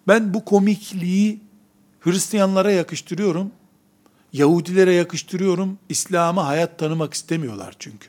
Ben 0.08 0.34
bu 0.34 0.44
komikliği 0.44 1.40
Hristiyanlara 2.00 2.70
yakıştırıyorum. 2.70 3.50
Yahudilere 4.32 4.92
yakıştırıyorum. 4.92 5.78
İslam'a 5.88 6.46
hayat 6.46 6.78
tanımak 6.78 7.14
istemiyorlar 7.14 7.76
çünkü. 7.78 8.08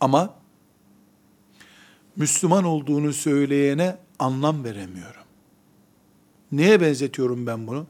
Ama 0.00 0.34
Müslüman 2.16 2.64
olduğunu 2.64 3.12
söyleyene 3.12 3.96
anlam 4.18 4.64
veremiyorum. 4.64 5.22
Neye 6.52 6.80
benzetiyorum 6.80 7.46
ben 7.46 7.66
bunu? 7.66 7.86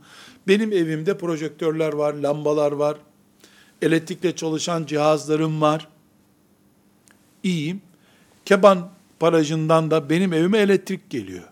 Benim 0.48 0.72
evimde 0.72 1.18
projektörler 1.18 1.92
var, 1.92 2.14
lambalar 2.14 2.72
var, 2.72 2.96
elektrikle 3.82 4.36
çalışan 4.36 4.86
cihazlarım 4.86 5.60
var. 5.60 5.88
İyiyim. 7.42 7.82
Keban 8.44 8.90
barajından 9.20 9.90
da 9.90 10.10
benim 10.10 10.32
evime 10.32 10.58
elektrik 10.58 11.10
geliyor. 11.10 11.44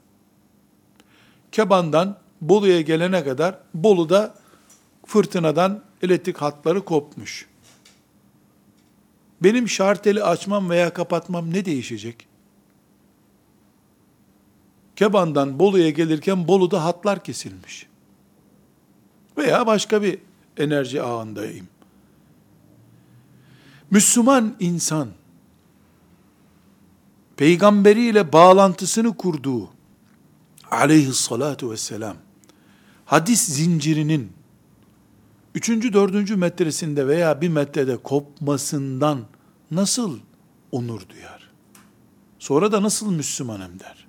Keban'dan 1.52 2.18
Bolu'ya 2.40 2.80
gelene 2.80 3.24
kadar 3.24 3.58
Bolu'da 3.74 4.34
fırtınadan 5.06 5.84
elektrik 6.02 6.36
hatları 6.36 6.84
kopmuş. 6.84 7.46
Benim 9.40 9.68
şarteli 9.68 10.24
açmam 10.24 10.70
veya 10.70 10.92
kapatmam 10.92 11.54
ne 11.54 11.64
değişecek? 11.64 12.29
Keban'dan 15.00 15.58
Bolu'ya 15.58 15.90
gelirken 15.90 16.48
Bolu'da 16.48 16.84
hatlar 16.84 17.24
kesilmiş. 17.24 17.86
Veya 19.36 19.66
başka 19.66 20.02
bir 20.02 20.18
enerji 20.56 21.02
ağındayım. 21.02 21.68
Müslüman 23.90 24.56
insan, 24.60 25.08
peygamberiyle 27.36 28.32
bağlantısını 28.32 29.16
kurduğu, 29.16 29.70
aleyhissalatu 30.70 31.70
vesselam, 31.70 32.16
hadis 33.04 33.40
zincirinin, 33.40 34.32
üçüncü, 35.54 35.92
dördüncü 35.92 36.36
metresinde 36.36 37.08
veya 37.08 37.40
bir 37.40 37.48
metrede 37.48 37.96
kopmasından 37.96 39.20
nasıl 39.70 40.18
onur 40.72 41.08
duyar? 41.08 41.50
Sonra 42.38 42.72
da 42.72 42.82
nasıl 42.82 43.12
Müslümanım 43.12 43.80
der? 43.80 43.99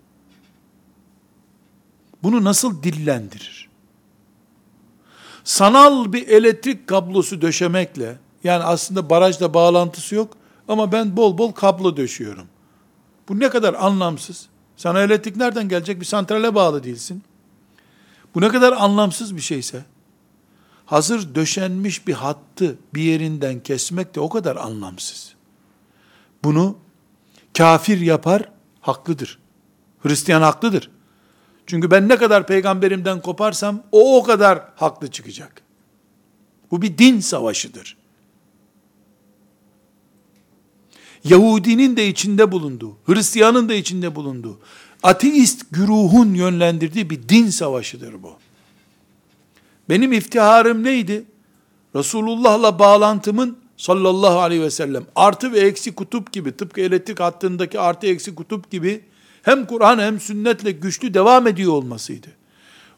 Bunu 2.24 2.44
nasıl 2.44 2.84
dillendirir? 2.84 3.70
Sanal 5.44 6.14
bir 6.14 6.28
elektrik 6.28 6.88
kablosu 6.88 7.42
döşemekle, 7.42 8.18
yani 8.44 8.64
aslında 8.64 9.10
barajla 9.10 9.54
bağlantısı 9.54 10.16
yok 10.16 10.38
ama 10.68 10.92
ben 10.92 11.18
bol 11.18 11.38
bol 11.38 11.52
kablo 11.52 11.98
döşüyorum. 11.98 12.48
Bu 13.30 13.40
ne 13.40 13.50
kadar 13.50 13.74
anlamsız. 13.74 14.48
Sana 14.78 15.02
elektrik 15.02 15.36
nereden 15.36 15.70
gelecek? 15.70 16.00
Bir 16.00 16.06
santrale 16.06 16.56
bağlı 16.56 16.84
değilsin. 16.84 17.24
Bu 18.36 18.42
ne 18.42 18.50
kadar 18.50 18.74
anlamsız 18.74 19.36
bir 19.36 19.42
şeyse, 19.42 19.86
hazır 20.86 21.36
döşenmiş 21.36 22.08
bir 22.08 22.14
hattı 22.14 22.78
bir 22.94 23.02
yerinden 23.02 23.60
kesmek 23.60 24.16
de 24.16 24.20
o 24.20 24.30
kadar 24.30 24.56
anlamsız. 24.56 25.34
Bunu 26.44 26.78
kafir 27.58 28.02
yapar, 28.02 28.52
haklıdır. 28.82 29.40
Hristiyan 30.00 30.42
haklıdır. 30.42 30.92
Çünkü 31.72 31.92
ben 31.92 32.10
ne 32.10 32.18
kadar 32.18 32.48
peygamberimden 32.48 33.22
koparsam 33.22 33.84
o 33.92 34.18
o 34.18 34.24
kadar 34.24 34.64
haklı 34.76 35.12
çıkacak. 35.12 35.62
Bu 36.72 36.82
bir 36.82 36.98
din 36.98 37.20
savaşıdır. 37.20 37.98
Yahudinin 41.24 41.98
de 41.98 42.08
içinde 42.08 42.52
bulunduğu, 42.52 42.98
Hristiyanın 43.06 43.70
da 43.70 43.74
içinde 43.74 44.16
bulunduğu, 44.16 44.60
ateist 45.04 45.66
güruhun 45.72 46.34
yönlendirdiği 46.34 47.10
bir 47.10 47.30
din 47.30 47.50
savaşıdır 47.50 48.24
bu. 48.24 48.34
Benim 49.90 50.14
iftiharım 50.14 50.84
neydi? 50.84 51.24
Resulullah'la 51.96 52.80
bağlantımın 52.80 53.58
sallallahu 53.78 54.40
aleyhi 54.40 54.62
ve 54.62 54.72
sellem 54.72 55.06
artı 55.16 55.52
ve 55.52 55.60
eksi 55.60 55.96
kutup 55.96 56.32
gibi 56.32 56.58
tıpkı 56.58 56.82
elektrik 56.82 57.20
hattındaki 57.20 57.80
artı 57.80 58.08
eksi 58.08 58.36
kutup 58.36 58.72
gibi 58.72 59.11
hem 59.44 59.66
Kur'an 59.66 60.00
hem 60.00 60.20
sünnetle 60.20 60.72
güçlü 60.72 61.14
devam 61.14 61.48
ediyor 61.48 61.74
olmasıydı. 61.74 62.28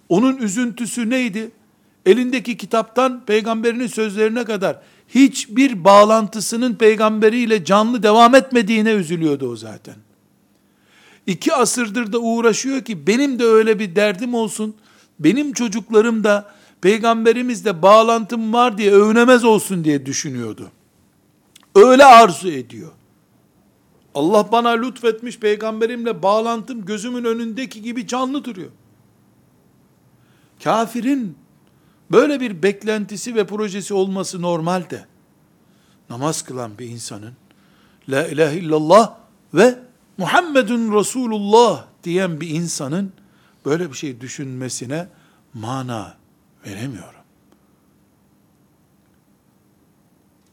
Onun 0.10 0.38
üzüntüsü 0.38 1.10
neydi? 1.10 1.52
Elindeki 2.06 2.58
kitaptan 2.58 3.26
peygamberinin 3.26 3.88
sözlerine 3.88 4.46
kadar 4.46 4.82
hiçbir 5.10 5.84
bağlantısının 5.84 6.76
peygamberiyle 6.76 7.66
canlı 7.66 8.04
devam 8.04 8.36
etmediğine 8.36 8.92
üzülüyordu 8.92 9.52
o 9.52 9.56
zaten. 9.56 9.96
İki 11.28 11.54
asırdır 11.54 12.14
da 12.14 12.20
uğraşıyor 12.20 12.82
ki 12.82 13.08
benim 13.08 13.40
de 13.40 13.46
öyle 13.46 13.80
bir 13.80 13.96
derdim 13.96 14.34
olsun, 14.34 14.76
benim 15.20 15.54
çocuklarım 15.54 16.24
da 16.24 16.52
peygamberimizle 16.82 17.82
bağlantım 17.82 18.54
var 18.54 18.78
diye 18.78 18.92
övünemez 18.92 19.44
olsun 19.44 19.84
diye 19.84 20.06
düşünüyordu. 20.06 20.72
Öyle 21.76 22.06
arzu 22.06 22.50
ediyor. 22.50 22.92
Allah 24.16 24.52
bana 24.52 24.70
lütfetmiş 24.70 25.40
peygamberimle 25.40 26.24
bağlantım 26.24 26.86
gözümün 26.86 27.24
önündeki 27.24 27.82
gibi 27.82 28.08
canlı 28.08 28.46
duruyor. 28.46 28.72
Kafirin 30.64 31.38
böyle 32.12 32.40
bir 32.40 32.64
beklentisi 32.64 33.36
ve 33.36 33.48
projesi 33.48 33.94
olması 33.94 34.42
normalde 34.42 35.06
namaz 36.10 36.42
kılan 36.42 36.78
bir 36.78 36.90
insanın 36.90 37.34
la 38.10 38.28
ilahe 38.28 38.58
illallah 38.58 39.18
ve 39.54 39.80
Muhammedun 40.18 41.00
Resulullah 41.00 41.86
diyen 42.04 42.42
bir 42.42 42.50
insanın 42.50 43.14
böyle 43.66 43.90
bir 43.90 43.98
şey 43.98 44.22
düşünmesine 44.22 45.08
mana 45.54 46.18
veremiyorum. 46.66 47.24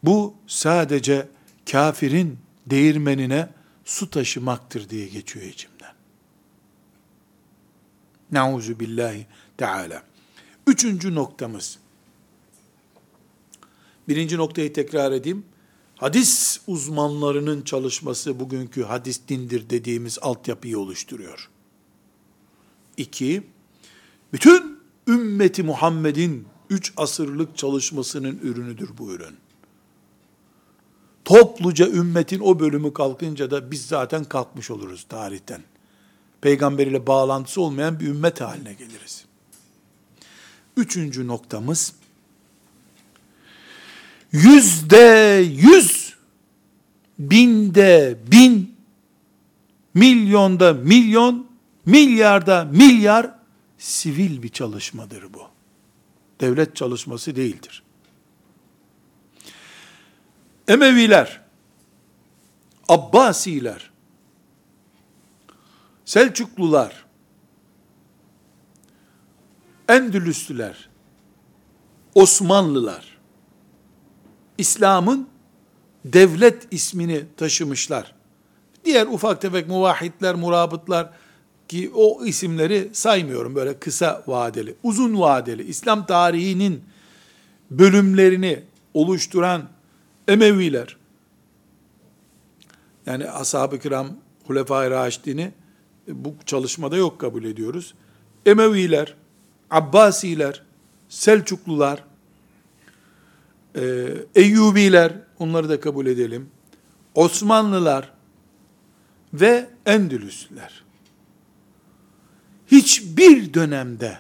Bu 0.03 0.35
sadece 0.47 1.29
kafirin 1.71 2.39
değirmenine 2.71 3.49
su 3.85 4.11
taşımaktır 4.11 4.89
diye 4.89 5.09
geçiyor 5.09 5.47
içimden. 5.47 5.93
Nauzu 8.33 8.81
billahi 8.81 9.27
teala. 9.57 10.03
Üçüncü 10.67 11.15
noktamız. 11.15 11.79
Birinci 14.09 14.37
noktayı 14.37 14.73
tekrar 14.73 15.13
edeyim. 15.13 15.45
Hadis 15.97 16.61
uzmanlarının 16.67 17.63
çalışması 17.63 18.41
bugünkü 18.41 18.83
hadis 18.83 19.21
dindir 19.29 19.71
dediğimiz 19.71 20.19
altyapıyı 20.23 20.79
oluşturuyor. 20.79 21.51
İki, 22.97 23.43
bütün 24.33 24.79
ümmeti 25.09 25.63
Muhammed'in 25.63 26.47
üç 26.71 26.93
asırlık 26.97 27.57
çalışmasının 27.57 28.39
ürünüdür 28.43 28.91
bu 28.99 29.13
ürün. 29.13 29.37
Topluca 31.25 31.89
ümmetin 31.89 32.41
o 32.41 32.61
bölümü 32.61 32.93
kalkınca 32.93 33.51
da 33.51 33.71
biz 33.71 33.87
zaten 33.87 34.25
kalkmış 34.25 34.71
oluruz 34.71 35.07
tarihten. 35.09 35.63
Peygamberiyle 36.41 37.07
bağlantısı 37.07 37.61
olmayan 37.61 38.01
bir 38.01 38.07
ümmet 38.07 38.41
haline 38.41 38.73
geliriz. 38.73 39.25
Üçüncü 40.77 41.27
noktamız, 41.27 41.95
yüzde 44.33 45.45
yüz, 45.51 46.17
binde 47.19 48.19
bin, 48.33 48.75
milyonda 49.95 50.73
milyon, 50.73 51.47
milyarda 51.87 52.65
milyar 52.65 53.35
sivil 53.79 54.43
bir 54.43 54.49
çalışmadır 54.49 55.23
bu. 55.35 55.43
Devlet 56.41 56.77
çalışması 56.77 57.37
değildir. 57.37 57.83
Emeviler, 60.71 61.41
Abbasiler, 62.89 63.91
Selçuklular, 66.05 67.05
Endülüslüler, 69.89 70.89
Osmanlılar, 72.15 73.19
İslam'ın 74.59 75.29
devlet 76.05 76.69
ismini 76.71 77.25
taşımışlar. 77.37 78.15
Diğer 78.85 79.07
ufak 79.07 79.41
tefek 79.41 79.69
muvahhidler, 79.69 80.35
murabıtlar 80.35 81.11
ki 81.69 81.91
o 81.95 82.25
isimleri 82.25 82.91
saymıyorum 82.93 83.55
böyle 83.55 83.79
kısa 83.79 84.23
vadeli, 84.27 84.75
uzun 84.83 85.21
vadeli, 85.21 85.63
İslam 85.63 86.07
tarihinin 86.07 86.85
bölümlerini 87.71 88.63
oluşturan 88.95 89.80
Emeviler, 90.31 90.97
yani 93.07 93.31
ashab-ı 93.31 93.79
kiram, 93.79 94.17
Hulefai 94.47 94.91
Raşidini 94.91 95.53
bu 96.09 96.35
çalışmada 96.47 96.97
yok 96.97 97.21
kabul 97.21 97.45
ediyoruz. 97.45 97.95
Emeviler, 98.47 99.15
Abbasiler, 99.71 100.63
Selçuklular, 101.09 102.05
e, 103.77 104.09
Eyyubiler, 104.35 105.13
onları 105.39 105.69
da 105.69 105.81
kabul 105.81 106.07
edelim. 106.07 106.51
Osmanlılar 107.15 108.13
ve 109.35 109.71
Endülüsler. 109.87 110.85
Hiçbir 112.67 113.55
dönemde 113.55 114.19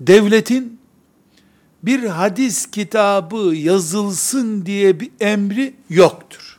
devletin 0.00 0.77
bir 1.82 2.04
hadis 2.04 2.70
kitabı 2.70 3.54
yazılsın 3.56 4.66
diye 4.66 5.00
bir 5.00 5.10
emri 5.20 5.74
yoktur. 5.90 6.58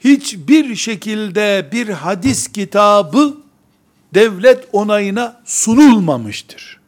Hiçbir 0.00 0.76
şekilde 0.76 1.68
bir 1.72 1.88
hadis 1.88 2.48
kitabı 2.48 3.36
devlet 4.14 4.68
onayına 4.72 5.42
sunulmamıştır. 5.44 6.80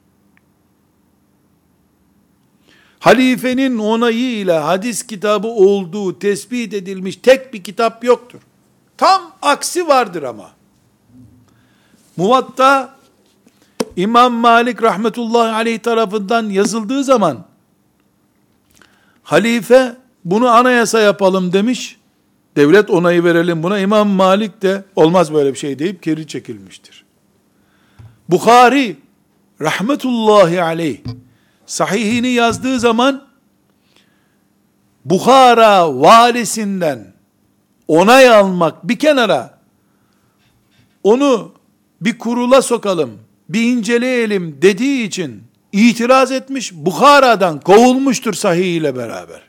Halifenin 2.99 3.78
onayıyla 3.78 4.66
hadis 4.66 5.07
kitabı 5.07 5.49
olduğu 5.49 6.18
tespit 6.18 6.74
edilmiş 6.74 7.16
tek 7.16 7.55
bir 7.55 7.64
kitap 7.64 8.05
yoktur. 8.05 8.40
Tam 8.97 9.32
aksi 9.43 9.88
vardır 9.88 10.22
ama. 10.22 10.51
Muvatta 12.16 12.97
İmam 13.97 14.32
Malik 14.32 14.82
rahmetullahi 14.82 15.55
aleyh 15.55 15.78
tarafından 15.78 16.51
yazıldığı 16.51 17.05
zaman 17.05 17.45
halife 19.22 19.97
bunu 20.24 20.49
anayasa 20.49 21.01
yapalım 21.01 21.53
demiş. 21.53 21.97
Devlet 22.57 22.90
onayı 22.90 23.24
verelim 23.24 23.62
buna. 23.62 23.78
İmam 23.78 24.09
Malik 24.09 24.62
de 24.62 24.84
olmaz 24.97 25.34
böyle 25.34 25.53
bir 25.53 25.59
şey 25.59 25.78
deyip 25.78 26.03
geri 26.03 26.26
çekilmiştir. 26.26 27.05
Bukhari 28.28 28.97
rahmetullahi 29.61 30.62
aleyh 30.62 30.99
sahihini 31.66 32.28
yazdığı 32.28 32.80
zaman 32.80 33.24
Bukhara 35.05 36.01
valisinden 36.01 37.12
onay 37.88 38.28
almak 38.28 38.88
bir 38.88 38.99
kenara 38.99 39.59
onu 41.03 41.53
bir 42.01 42.18
kurula 42.18 42.62
sokalım, 42.62 43.20
bir 43.53 43.62
inceleyelim 43.62 44.59
dediği 44.62 45.07
için 45.07 45.42
itiraz 45.72 46.32
etmiş, 46.32 46.72
Bukhara'dan 46.72 47.61
kovulmuştur 47.61 48.34
sahih 48.34 48.76
ile 48.76 48.96
beraber. 48.96 49.42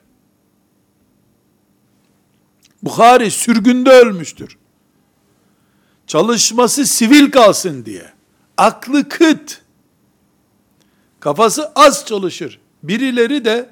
Bukhari 2.83 3.31
sürgünde 3.31 3.89
ölmüştür. 3.89 4.57
Çalışması 6.07 6.85
sivil 6.85 7.31
kalsın 7.31 7.85
diye. 7.85 8.13
Aklı 8.57 9.09
kıt. 9.09 9.61
Kafası 11.19 11.71
az 11.75 12.05
çalışır. 12.05 12.59
Birileri 12.83 13.45
de 13.45 13.69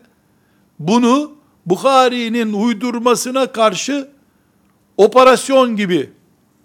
bunu 0.79 1.33
Bukhari'nin 1.65 2.53
uydurmasına 2.53 3.51
karşı 3.51 4.09
operasyon 4.97 5.75
gibi 5.75 6.09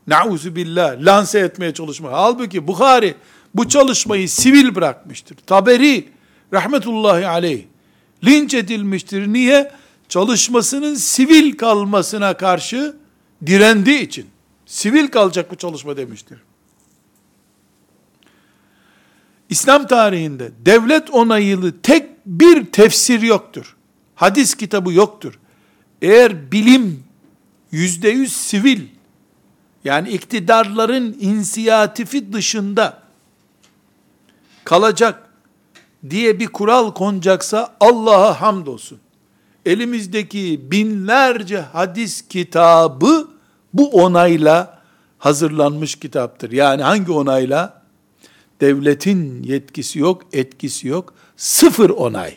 nauzu 0.07 0.57
billah 0.57 0.97
lanse 1.01 1.39
etmeye 1.39 1.75
çalışmak. 1.75 2.13
Halbuki 2.13 2.67
Bukhari 2.67 3.15
bu 3.57 3.69
çalışmayı 3.69 4.29
sivil 4.29 4.75
bırakmıştır. 4.75 5.37
Taberi 5.37 6.09
rahmetullahi 6.53 7.27
aleyh 7.27 7.65
linç 8.25 8.55
edilmiştir. 8.55 9.33
Niye? 9.33 9.73
Çalışmasının 10.09 10.95
sivil 10.95 11.57
kalmasına 11.57 12.37
karşı 12.37 12.97
direndiği 13.47 14.01
için. 14.01 14.27
Sivil 14.67 15.09
kalacak 15.09 15.51
bu 15.51 15.57
çalışma 15.57 15.97
demiştir. 15.97 16.39
İslam 19.51 19.87
tarihinde 19.87 20.53
devlet 20.67 21.11
onaylı 21.11 21.83
tek 21.83 22.27
bir 22.27 22.65
tefsir 22.65 23.23
yoktur. 23.23 23.77
Hadis 24.15 24.55
kitabı 24.55 24.93
yoktur. 24.93 25.39
Eğer 26.03 26.53
bilim 26.53 27.05
yüzde 27.71 28.09
yüz 28.09 28.33
sivil, 28.33 28.81
yani 29.85 30.09
iktidarların 30.09 31.17
inisiyatifi 31.21 32.33
dışında 32.33 33.06
kalacak 34.67 35.31
diye 36.11 36.41
bir 36.41 36.47
kural 36.47 36.95
konacaksa 36.95 37.77
Allah'a 37.81 38.41
hamdolsun. 38.41 38.99
Elimizdeki 39.67 40.71
binlerce 40.71 41.61
hadis 41.61 42.29
kitabı 42.29 43.29
bu 43.75 43.91
onayla 43.91 44.83
hazırlanmış 45.19 45.95
kitaptır. 45.95 46.53
Yani 46.53 46.83
hangi 46.83 47.13
onayla? 47.13 47.83
Devletin 48.61 49.43
yetkisi 49.43 49.99
yok, 49.99 50.23
etkisi 50.33 50.89
yok. 50.89 51.15
Sıfır 51.37 51.91
onay. 51.91 52.37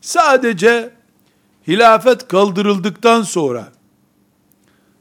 Sadece 0.00 0.90
hilafet 1.68 2.28
kaldırıldıktan 2.28 3.22
sonra 3.22 3.72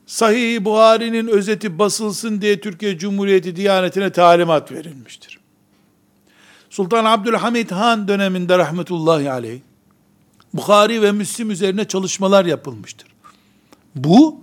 Sahih 0.05 0.63
Buhari'nin 0.63 1.27
özeti 1.27 1.79
basılsın 1.79 2.41
diye 2.41 2.59
Türkiye 2.59 2.97
Cumhuriyeti 2.97 3.55
Diyaneti'ne 3.55 4.11
talimat 4.11 4.71
verilmiştir. 4.71 5.44
Sultan 6.75 7.05
Abdülhamid 7.05 7.71
Han 7.71 8.07
döneminde 8.07 8.57
rahmetullahi 8.57 9.31
aleyh 9.31 9.59
Bukhari 10.53 11.01
ve 11.01 11.11
Müslim 11.11 11.51
üzerine 11.51 11.85
çalışmalar 11.85 12.45
yapılmıştır. 12.45 13.07
Bu 13.95 14.39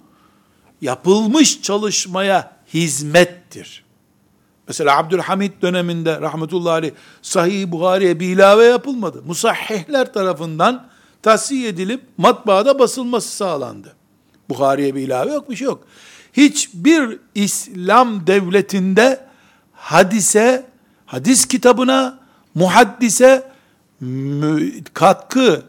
yapılmış 0.80 1.62
çalışmaya 1.62 2.56
hizmettir. 2.74 3.84
Mesela 4.68 4.98
Abdülhamid 4.98 5.52
döneminde 5.62 6.20
rahmetullahi 6.20 6.72
aleyh 6.72 6.92
Sahih 7.22 7.70
Buhari'ye 7.70 8.20
bir 8.20 8.26
ilave 8.26 8.64
yapılmadı. 8.64 9.22
Musahhihler 9.26 10.12
tarafından 10.12 10.86
tahsiye 11.22 11.68
edilip 11.68 12.02
matbaada 12.16 12.78
basılması 12.78 13.36
sağlandı. 13.36 13.96
Bukhari'ye 14.48 14.94
bir 14.94 15.00
ilave 15.00 15.32
yok, 15.32 15.50
bir 15.50 15.56
şey 15.56 15.64
yok. 15.64 15.84
Hiçbir 16.32 17.18
İslam 17.34 18.26
devletinde 18.26 19.26
hadise, 19.72 20.66
hadis 21.06 21.46
kitabına, 21.46 22.21
muhaddise 22.54 23.52
katkı 24.94 25.62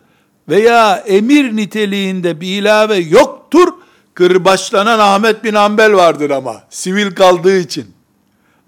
veya 0.50 0.96
emir 0.96 1.56
niteliğinde 1.56 2.42
bir 2.42 2.48
ilave 2.48 2.96
yoktur. 2.96 3.68
Kırbaçlanan 4.14 5.00
Ahmet 5.00 5.44
bin 5.44 5.54
Hanbel 5.54 5.94
vardır 5.94 6.30
ama 6.30 6.64
sivil 6.70 7.12
kaldığı 7.16 7.60
için. 7.60 7.86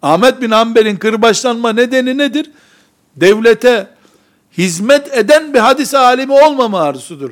Ahmet 0.02 0.42
bin 0.42 0.52
Hanbel'in 0.52 0.96
kırbaçlanma 0.96 1.74
nedeni 1.74 2.18
nedir? 2.18 2.52
Devlete 3.16 3.88
hizmet 4.58 5.18
eden 5.18 5.54
bir 5.54 5.60
hadis 5.60 5.94
alimi 5.94 6.34
olmama 6.34 6.82
arzusudur. 6.82 7.32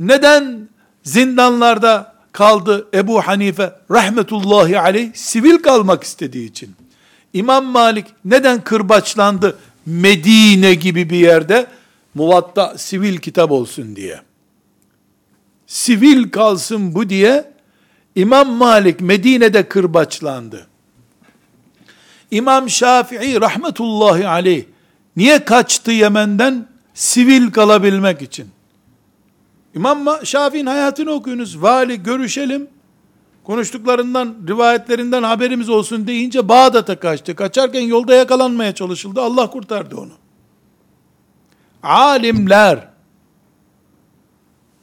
Neden 0.00 0.68
zindanlarda 1.02 2.14
kaldı 2.32 2.88
Ebu 2.94 3.22
Hanife 3.22 3.72
rahmetullahi 3.90 4.80
aleyh 4.80 5.14
sivil 5.14 5.58
kalmak 5.58 6.02
istediği 6.04 6.50
için. 6.50 6.74
İmam 7.32 7.64
Malik 7.64 8.06
neden 8.24 8.60
kırbaçlandı 8.64 9.58
Medine 9.86 10.74
gibi 10.74 11.10
bir 11.10 11.18
yerde? 11.18 11.66
Muvatta 12.14 12.78
sivil 12.78 13.16
kitap 13.16 13.50
olsun 13.50 13.96
diye. 13.96 14.20
Sivil 15.66 16.30
kalsın 16.30 16.94
bu 16.94 17.08
diye 17.08 17.52
İmam 18.14 18.52
Malik 18.52 19.00
Medine'de 19.00 19.68
kırbaçlandı. 19.68 20.66
İmam 22.30 22.70
Şafii 22.70 23.40
rahmetullahi 23.40 24.28
aleyh 24.28 24.64
niye 25.16 25.44
kaçtı 25.44 25.90
Yemen'den? 25.92 26.68
Sivil 26.94 27.50
kalabilmek 27.50 28.22
için. 28.22 28.48
İmam 29.74 30.06
Şafii'nin 30.24 30.66
hayatını 30.66 31.10
okuyunuz. 31.10 31.62
Vali 31.62 32.02
görüşelim. 32.02 32.68
Konuştuklarından, 33.44 34.36
rivayetlerinden 34.48 35.22
haberimiz 35.22 35.68
olsun 35.68 36.06
deyince 36.06 36.48
Bağdat'a 36.48 37.00
kaçtı. 37.00 37.36
Kaçarken 37.36 37.80
yolda 37.80 38.14
yakalanmaya 38.14 38.74
çalışıldı. 38.74 39.20
Allah 39.20 39.50
kurtardı 39.50 39.96
onu. 39.96 40.12
Alimler, 41.82 42.88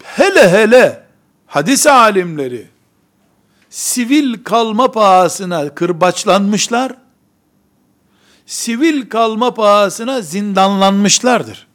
hele 0.03 0.49
hele 0.49 1.03
hadis 1.47 1.88
alimleri, 1.88 2.68
sivil 3.70 4.43
kalma 4.43 4.91
pahasına 4.91 5.76
kırbaçlanmışlar, 5.76 6.95
sivil 8.45 9.10
kalma 9.10 9.53
pahasına 9.53 10.22
zindanlanmışlardır. 10.22 11.68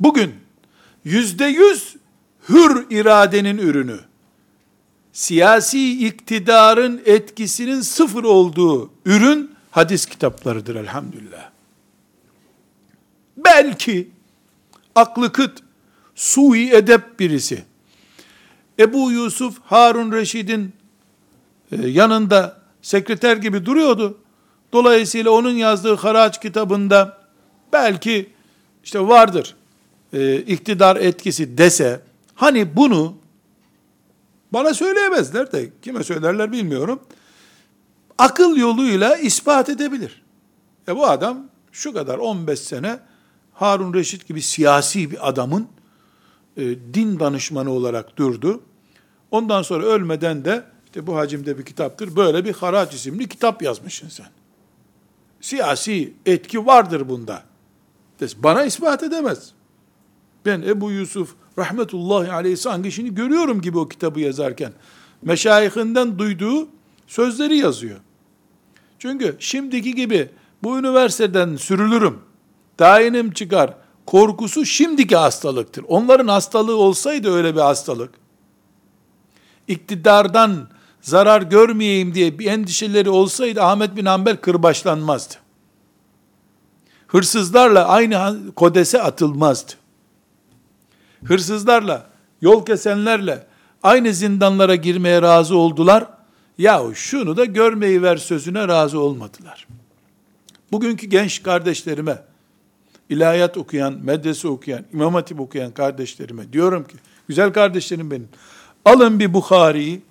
Bugün 0.00 0.34
yüzde 1.04 1.44
yüz 1.44 1.96
hür 2.48 2.86
iradenin 2.90 3.58
ürünü, 3.58 4.00
siyasi 5.12 6.06
iktidarın 6.06 7.02
etkisinin 7.06 7.80
sıfır 7.80 8.24
olduğu 8.24 8.90
ürün 9.04 9.54
hadis 9.70 10.06
kitaplarıdır 10.06 10.74
elhamdülillah. 10.74 11.50
Belki 13.36 14.10
aklı 14.94 15.32
kıt, 15.32 15.58
sui 16.14 16.70
edep 16.70 17.20
birisi, 17.20 17.64
Ebu 18.78 19.10
Yusuf 19.10 19.58
Harun 19.64 20.12
Reşid'in 20.12 20.72
e, 21.72 21.88
yanında 21.88 22.62
sekreter 22.82 23.36
gibi 23.36 23.66
duruyordu. 23.66 24.18
Dolayısıyla 24.72 25.30
onun 25.30 25.52
yazdığı 25.52 25.96
haraç 25.96 26.40
kitabında 26.40 27.18
belki 27.72 28.30
işte 28.84 29.00
vardır 29.00 29.56
e, 30.12 30.36
iktidar 30.36 30.96
etkisi 30.96 31.58
dese, 31.58 32.00
hani 32.34 32.76
bunu 32.76 33.21
bana 34.52 34.74
söyleyemezler 34.74 35.52
de 35.52 35.70
kime 35.82 36.04
söylerler 36.04 36.52
bilmiyorum. 36.52 37.00
Akıl 38.18 38.56
yoluyla 38.56 39.16
ispat 39.16 39.68
edebilir. 39.68 40.22
E 40.88 40.96
bu 40.96 41.06
adam 41.06 41.46
şu 41.72 41.92
kadar 41.92 42.18
15 42.18 42.60
sene 42.60 42.98
Harun 43.52 43.94
Reşit 43.94 44.28
gibi 44.28 44.42
siyasi 44.42 45.10
bir 45.10 45.28
adamın 45.28 45.68
e, 46.56 46.62
din 46.94 47.20
danışmanı 47.20 47.70
olarak 47.70 48.16
durdu. 48.16 48.62
Ondan 49.30 49.62
sonra 49.62 49.84
ölmeden 49.84 50.44
de 50.44 50.64
işte 50.86 51.06
bu 51.06 51.16
hacimde 51.16 51.58
bir 51.58 51.64
kitaptır. 51.64 52.16
Böyle 52.16 52.44
bir 52.44 52.52
Haraç 52.52 52.94
isimli 52.94 53.28
kitap 53.28 53.62
yazmışsın 53.62 54.08
sen. 54.08 54.26
Siyasi 55.40 56.12
etki 56.26 56.66
vardır 56.66 57.08
bunda. 57.08 57.42
Bana 58.36 58.64
ispat 58.64 59.02
edemez. 59.02 59.52
Ben 60.46 60.62
Ebu 60.62 60.90
Yusuf 60.90 61.34
rahmetullahi 61.58 62.32
aleyhi 62.32 62.56
sanki 62.56 63.14
görüyorum 63.14 63.60
gibi 63.60 63.78
o 63.78 63.88
kitabı 63.88 64.20
yazarken. 64.20 64.72
Meşayihinden 65.22 66.18
duyduğu 66.18 66.68
sözleri 67.06 67.56
yazıyor. 67.56 68.00
Çünkü 68.98 69.36
şimdiki 69.38 69.94
gibi 69.94 70.30
bu 70.62 70.78
üniversiteden 70.78 71.56
sürülürüm, 71.56 72.18
tayinim 72.76 73.32
çıkar, 73.32 73.74
korkusu 74.06 74.64
şimdiki 74.64 75.16
hastalıktır. 75.16 75.84
Onların 75.88 76.28
hastalığı 76.28 76.76
olsaydı 76.76 77.32
öyle 77.32 77.54
bir 77.54 77.60
hastalık, 77.60 78.10
iktidardan 79.68 80.68
zarar 81.00 81.42
görmeyeyim 81.42 82.14
diye 82.14 82.38
bir 82.38 82.46
endişeleri 82.46 83.10
olsaydı 83.10 83.62
Ahmet 83.62 83.96
bin 83.96 84.06
Hanbel 84.06 84.36
kırbaçlanmazdı. 84.36 85.34
Hırsızlarla 87.06 87.88
aynı 87.88 88.38
kodese 88.56 89.02
atılmazdı 89.02 89.81
hırsızlarla, 91.24 92.06
yol 92.40 92.66
kesenlerle 92.66 93.46
aynı 93.82 94.14
zindanlara 94.14 94.74
girmeye 94.74 95.22
razı 95.22 95.56
oldular. 95.56 96.06
Yahu 96.58 96.94
şunu 96.94 97.36
da 97.36 97.44
görmeyi 97.44 98.02
ver 98.02 98.16
sözüne 98.16 98.68
razı 98.68 99.00
olmadılar. 99.00 99.66
Bugünkü 100.72 101.06
genç 101.06 101.42
kardeşlerime, 101.42 102.22
ilahiyat 103.08 103.56
okuyan, 103.56 103.98
medrese 104.02 104.48
okuyan, 104.48 104.84
imam 104.92 105.14
hatip 105.14 105.40
okuyan 105.40 105.72
kardeşlerime 105.72 106.52
diyorum 106.52 106.84
ki, 106.84 106.96
güzel 107.28 107.52
kardeşlerim 107.52 108.10
benim, 108.10 108.28
alın 108.84 109.20
bir 109.20 109.34
Bukhari'yi, 109.34 110.02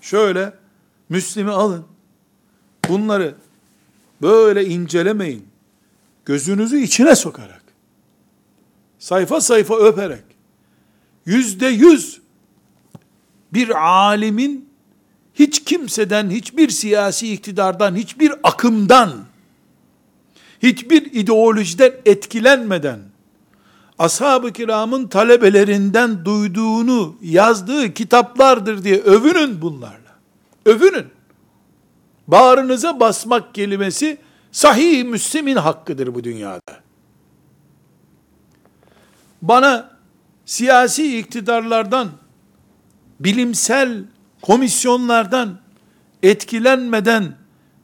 şöyle, 0.00 0.52
Müslim'i 1.08 1.50
alın, 1.50 1.84
bunları 2.88 3.34
böyle 4.22 4.66
incelemeyin, 4.66 5.46
gözünüzü 6.24 6.80
içine 6.80 7.16
sokarak, 7.16 7.62
sayfa 8.98 9.40
sayfa 9.40 9.76
öperek, 9.76 10.24
yüzde 11.26 11.66
yüz 11.66 12.20
bir 13.52 13.84
alimin 13.88 14.68
hiç 15.34 15.64
kimseden, 15.64 16.30
hiçbir 16.30 16.68
siyasi 16.68 17.32
iktidardan, 17.32 17.96
hiçbir 17.96 18.32
akımdan, 18.42 19.12
hiçbir 20.62 21.12
ideolojiden 21.12 21.92
etkilenmeden, 22.06 23.00
ashab-ı 23.98 24.52
kiramın 24.52 25.08
talebelerinden 25.08 26.24
duyduğunu 26.24 27.16
yazdığı 27.22 27.94
kitaplardır 27.94 28.84
diye 28.84 29.00
övünün 29.00 29.62
bunlarla. 29.62 30.12
Övünün. 30.66 31.06
Bağrınıza 32.26 33.00
basmak 33.00 33.54
kelimesi 33.54 34.18
sahih 34.52 35.04
Müslim'in 35.04 35.56
hakkıdır 35.56 36.14
bu 36.14 36.24
dünyada. 36.24 36.82
Bana 39.42 39.91
siyasi 40.46 41.18
iktidarlardan, 41.18 42.10
bilimsel 43.20 44.04
komisyonlardan 44.42 45.58
etkilenmeden 46.22 47.36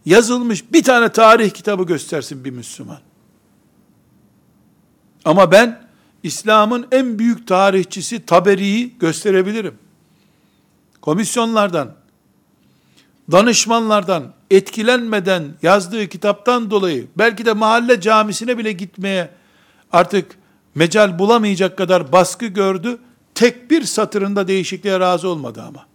yazılmış 0.06 0.72
bir 0.72 0.82
tane 0.82 1.08
tarih 1.08 1.50
kitabı 1.50 1.82
göstersin 1.82 2.44
bir 2.44 2.50
Müslüman. 2.50 2.98
Ama 5.24 5.52
ben 5.52 5.88
İslam'ın 6.22 6.86
en 6.92 7.18
büyük 7.18 7.46
tarihçisi 7.46 8.26
Taberi'yi 8.26 8.98
gösterebilirim. 8.98 9.78
Komisyonlardan, 11.00 11.94
danışmanlardan 13.32 14.32
etkilenmeden 14.50 15.44
yazdığı 15.62 16.08
kitaptan 16.08 16.70
dolayı 16.70 17.06
belki 17.18 17.46
de 17.46 17.52
mahalle 17.52 18.00
camisine 18.00 18.58
bile 18.58 18.72
gitmeye 18.72 19.30
artık 19.92 20.37
mecal 20.78 21.18
bulamayacak 21.18 21.78
kadar 21.78 22.12
baskı 22.12 22.46
gördü. 22.46 22.98
Tek 23.34 23.70
bir 23.70 23.82
satırında 23.82 24.48
değişikliğe 24.48 25.00
razı 25.00 25.28
olmadı 25.28 25.62
ama. 25.68 25.86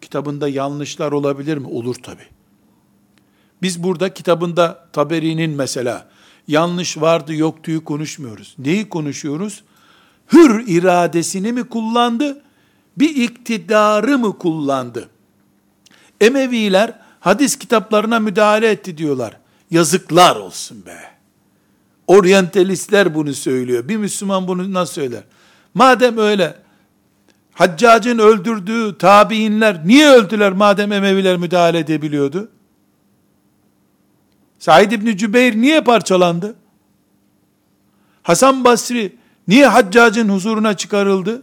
Kitabında 0.00 0.48
yanlışlar 0.48 1.12
olabilir 1.12 1.58
mi? 1.58 1.66
Olur 1.66 1.94
tabi. 1.94 2.22
Biz 3.62 3.82
burada 3.82 4.14
kitabında 4.14 4.88
Taberi'nin 4.92 5.50
mesela 5.50 6.08
yanlış 6.48 7.00
vardı 7.00 7.34
yoktuyu 7.34 7.84
konuşmuyoruz. 7.84 8.54
Neyi 8.58 8.88
konuşuyoruz? 8.88 9.64
Hür 10.32 10.64
iradesini 10.66 11.52
mi 11.52 11.64
kullandı? 11.64 12.42
Bir 12.98 13.16
iktidarı 13.16 14.18
mı 14.18 14.38
kullandı? 14.38 15.08
Emeviler 16.20 16.98
hadis 17.20 17.58
kitaplarına 17.58 18.18
müdahale 18.18 18.70
etti 18.70 18.98
diyorlar. 18.98 19.36
Yazıklar 19.70 20.36
olsun 20.36 20.86
be. 20.86 21.09
Oryantalistler 22.10 23.14
bunu 23.14 23.34
söylüyor. 23.34 23.88
Bir 23.88 23.96
Müslüman 23.96 24.48
bunu 24.48 24.72
nasıl 24.72 24.92
söyler? 24.92 25.22
Madem 25.74 26.18
öyle, 26.18 26.56
Haccacın 27.52 28.18
öldürdüğü 28.18 28.98
tabiinler 28.98 29.86
niye 29.86 30.10
öldüler 30.10 30.52
madem 30.52 30.92
Emeviler 30.92 31.36
müdahale 31.36 31.78
edebiliyordu? 31.78 32.50
Said 34.58 34.92
İbni 34.92 35.16
Cübeyr 35.16 35.56
niye 35.56 35.80
parçalandı? 35.80 36.54
Hasan 38.22 38.64
Basri 38.64 39.16
niye 39.48 39.66
Haccacın 39.66 40.28
huzuruna 40.28 40.76
çıkarıldı? 40.76 41.42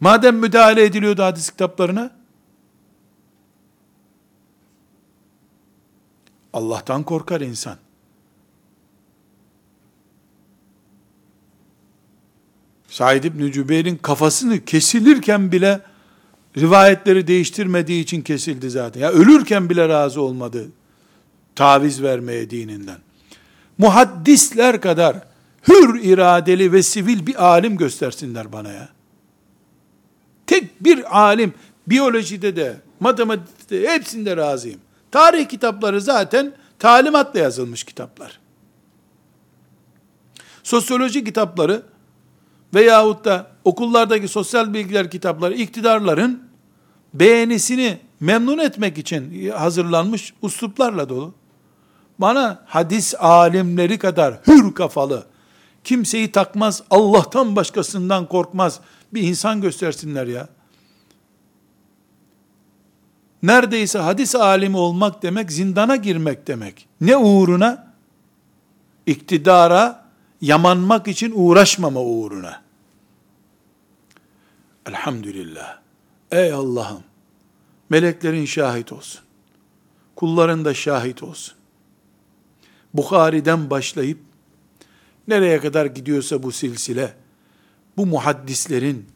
Madem 0.00 0.36
müdahale 0.36 0.84
ediliyordu 0.84 1.22
hadis 1.22 1.50
kitaplarına. 1.50 2.10
Allah'tan 6.52 7.02
korkar 7.02 7.40
insan. 7.40 7.85
Said 12.96 13.24
İbni 13.24 13.52
Cübeyr'in 13.52 13.96
kafasını 13.96 14.64
kesilirken 14.64 15.52
bile 15.52 15.80
rivayetleri 16.56 17.26
değiştirmediği 17.26 18.02
için 18.02 18.22
kesildi 18.22 18.70
zaten. 18.70 19.00
Ya 19.00 19.10
ölürken 19.10 19.70
bile 19.70 19.88
razı 19.88 20.20
olmadı 20.20 20.68
taviz 21.54 22.02
vermeye 22.02 22.50
dininden. 22.50 22.98
Muhaddisler 23.78 24.80
kadar 24.80 25.16
hür 25.68 26.00
iradeli 26.02 26.72
ve 26.72 26.82
sivil 26.82 27.26
bir 27.26 27.44
alim 27.44 27.76
göstersinler 27.76 28.52
bana 28.52 28.72
ya. 28.72 28.88
Tek 30.46 30.84
bir 30.84 31.18
alim 31.20 31.54
biyolojide 31.86 32.56
de 32.56 32.76
matematikte 33.00 33.82
de 33.82 33.90
hepsinde 33.90 34.36
razıyım. 34.36 34.80
Tarih 35.10 35.48
kitapları 35.48 36.00
zaten 36.00 36.52
talimatla 36.78 37.40
yazılmış 37.40 37.84
kitaplar. 37.84 38.40
Sosyoloji 40.62 41.24
kitapları 41.24 41.82
veyahut 42.74 43.24
da 43.24 43.50
okullardaki 43.64 44.28
sosyal 44.28 44.74
bilgiler 44.74 45.10
kitapları 45.10 45.54
iktidarların 45.54 46.42
beğenisini 47.14 47.98
memnun 48.20 48.58
etmek 48.58 48.98
için 48.98 49.50
hazırlanmış 49.50 50.34
usluplarla 50.42 51.08
dolu. 51.08 51.34
Bana 52.18 52.62
hadis 52.66 53.14
alimleri 53.18 53.98
kadar 53.98 54.34
hür 54.46 54.74
kafalı, 54.74 55.26
kimseyi 55.84 56.32
takmaz, 56.32 56.82
Allah'tan 56.90 57.56
başkasından 57.56 58.26
korkmaz 58.26 58.80
bir 59.14 59.22
insan 59.22 59.60
göstersinler 59.60 60.26
ya. 60.26 60.48
Neredeyse 63.42 63.98
hadis 63.98 64.34
alimi 64.34 64.76
olmak 64.76 65.22
demek 65.22 65.52
zindana 65.52 65.96
girmek 65.96 66.46
demek. 66.46 66.88
Ne 67.00 67.16
uğruna? 67.16 67.86
İktidara 69.06 70.05
yamanmak 70.40 71.08
için 71.08 71.32
uğraşmama 71.36 72.00
uğruna. 72.02 72.62
Elhamdülillah. 74.86 75.78
Ey 76.30 76.52
Allah'ım, 76.52 77.02
meleklerin 77.90 78.44
şahit 78.44 78.92
olsun. 78.92 79.20
Kulların 80.16 80.64
da 80.64 80.74
şahit 80.74 81.22
olsun. 81.22 81.54
Bukhari'den 82.94 83.70
başlayıp, 83.70 84.18
nereye 85.28 85.60
kadar 85.60 85.86
gidiyorsa 85.86 86.42
bu 86.42 86.52
silsile, 86.52 87.14
bu 87.96 88.06
muhaddislerin, 88.06 89.06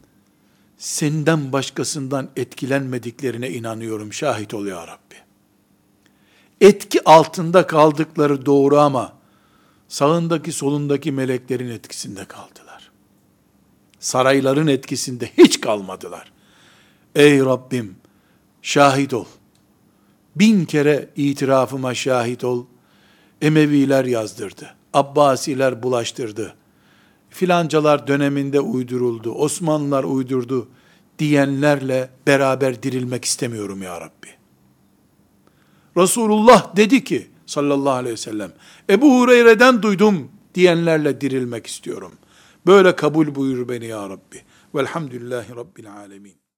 senden 0.77 1.51
başkasından 1.53 2.29
etkilenmediklerine 2.35 3.49
inanıyorum. 3.49 4.13
Şahit 4.13 4.53
ol 4.53 4.65
ya 4.65 4.87
Rabbi. 4.87 5.15
Etki 6.61 7.03
altında 7.09 7.67
kaldıkları 7.67 8.45
doğru 8.45 8.79
ama, 8.79 9.13
sağındaki 9.91 10.51
solundaki 10.51 11.11
meleklerin 11.11 11.69
etkisinde 11.69 12.25
kaldılar. 12.25 12.91
Sarayların 13.99 14.67
etkisinde 14.67 15.29
hiç 15.37 15.61
kalmadılar. 15.61 16.31
Ey 17.15 17.39
Rabbim, 17.39 17.95
şahit 18.61 19.13
ol. 19.13 19.25
Bin 20.35 20.65
kere 20.65 21.09
itirafıma 21.15 21.93
şahit 21.93 22.43
ol. 22.43 22.65
Emeviler 23.41 24.05
yazdırdı. 24.05 24.75
Abbasiler 24.93 25.83
bulaştırdı. 25.83 26.55
Filancalar 27.29 28.07
döneminde 28.07 28.59
uyduruldu. 28.59 29.31
Osmanlılar 29.31 30.03
uydurdu 30.03 30.67
diyenlerle 31.19 32.09
beraber 32.27 32.83
dirilmek 32.83 33.25
istemiyorum 33.25 33.81
ya 33.81 34.01
Rabbi. 34.01 34.27
Resulullah 35.97 36.75
dedi 36.75 37.03
ki 37.03 37.27
sallallahu 37.51 37.93
aleyhi 37.93 38.13
ve 38.13 38.17
sellem 38.17 38.51
Ebu 38.89 39.19
Hureyre'den 39.19 39.81
duydum 39.81 40.31
diyenlerle 40.55 41.21
dirilmek 41.21 41.67
istiyorum. 41.67 42.11
Böyle 42.67 42.95
kabul 42.95 43.35
buyur 43.35 43.69
beni 43.69 43.85
ya 43.85 44.09
Rabbi. 44.09 44.41
Velhamdülillahi 44.75 45.55
Rabbil 45.55 45.91
alemin. 45.93 46.40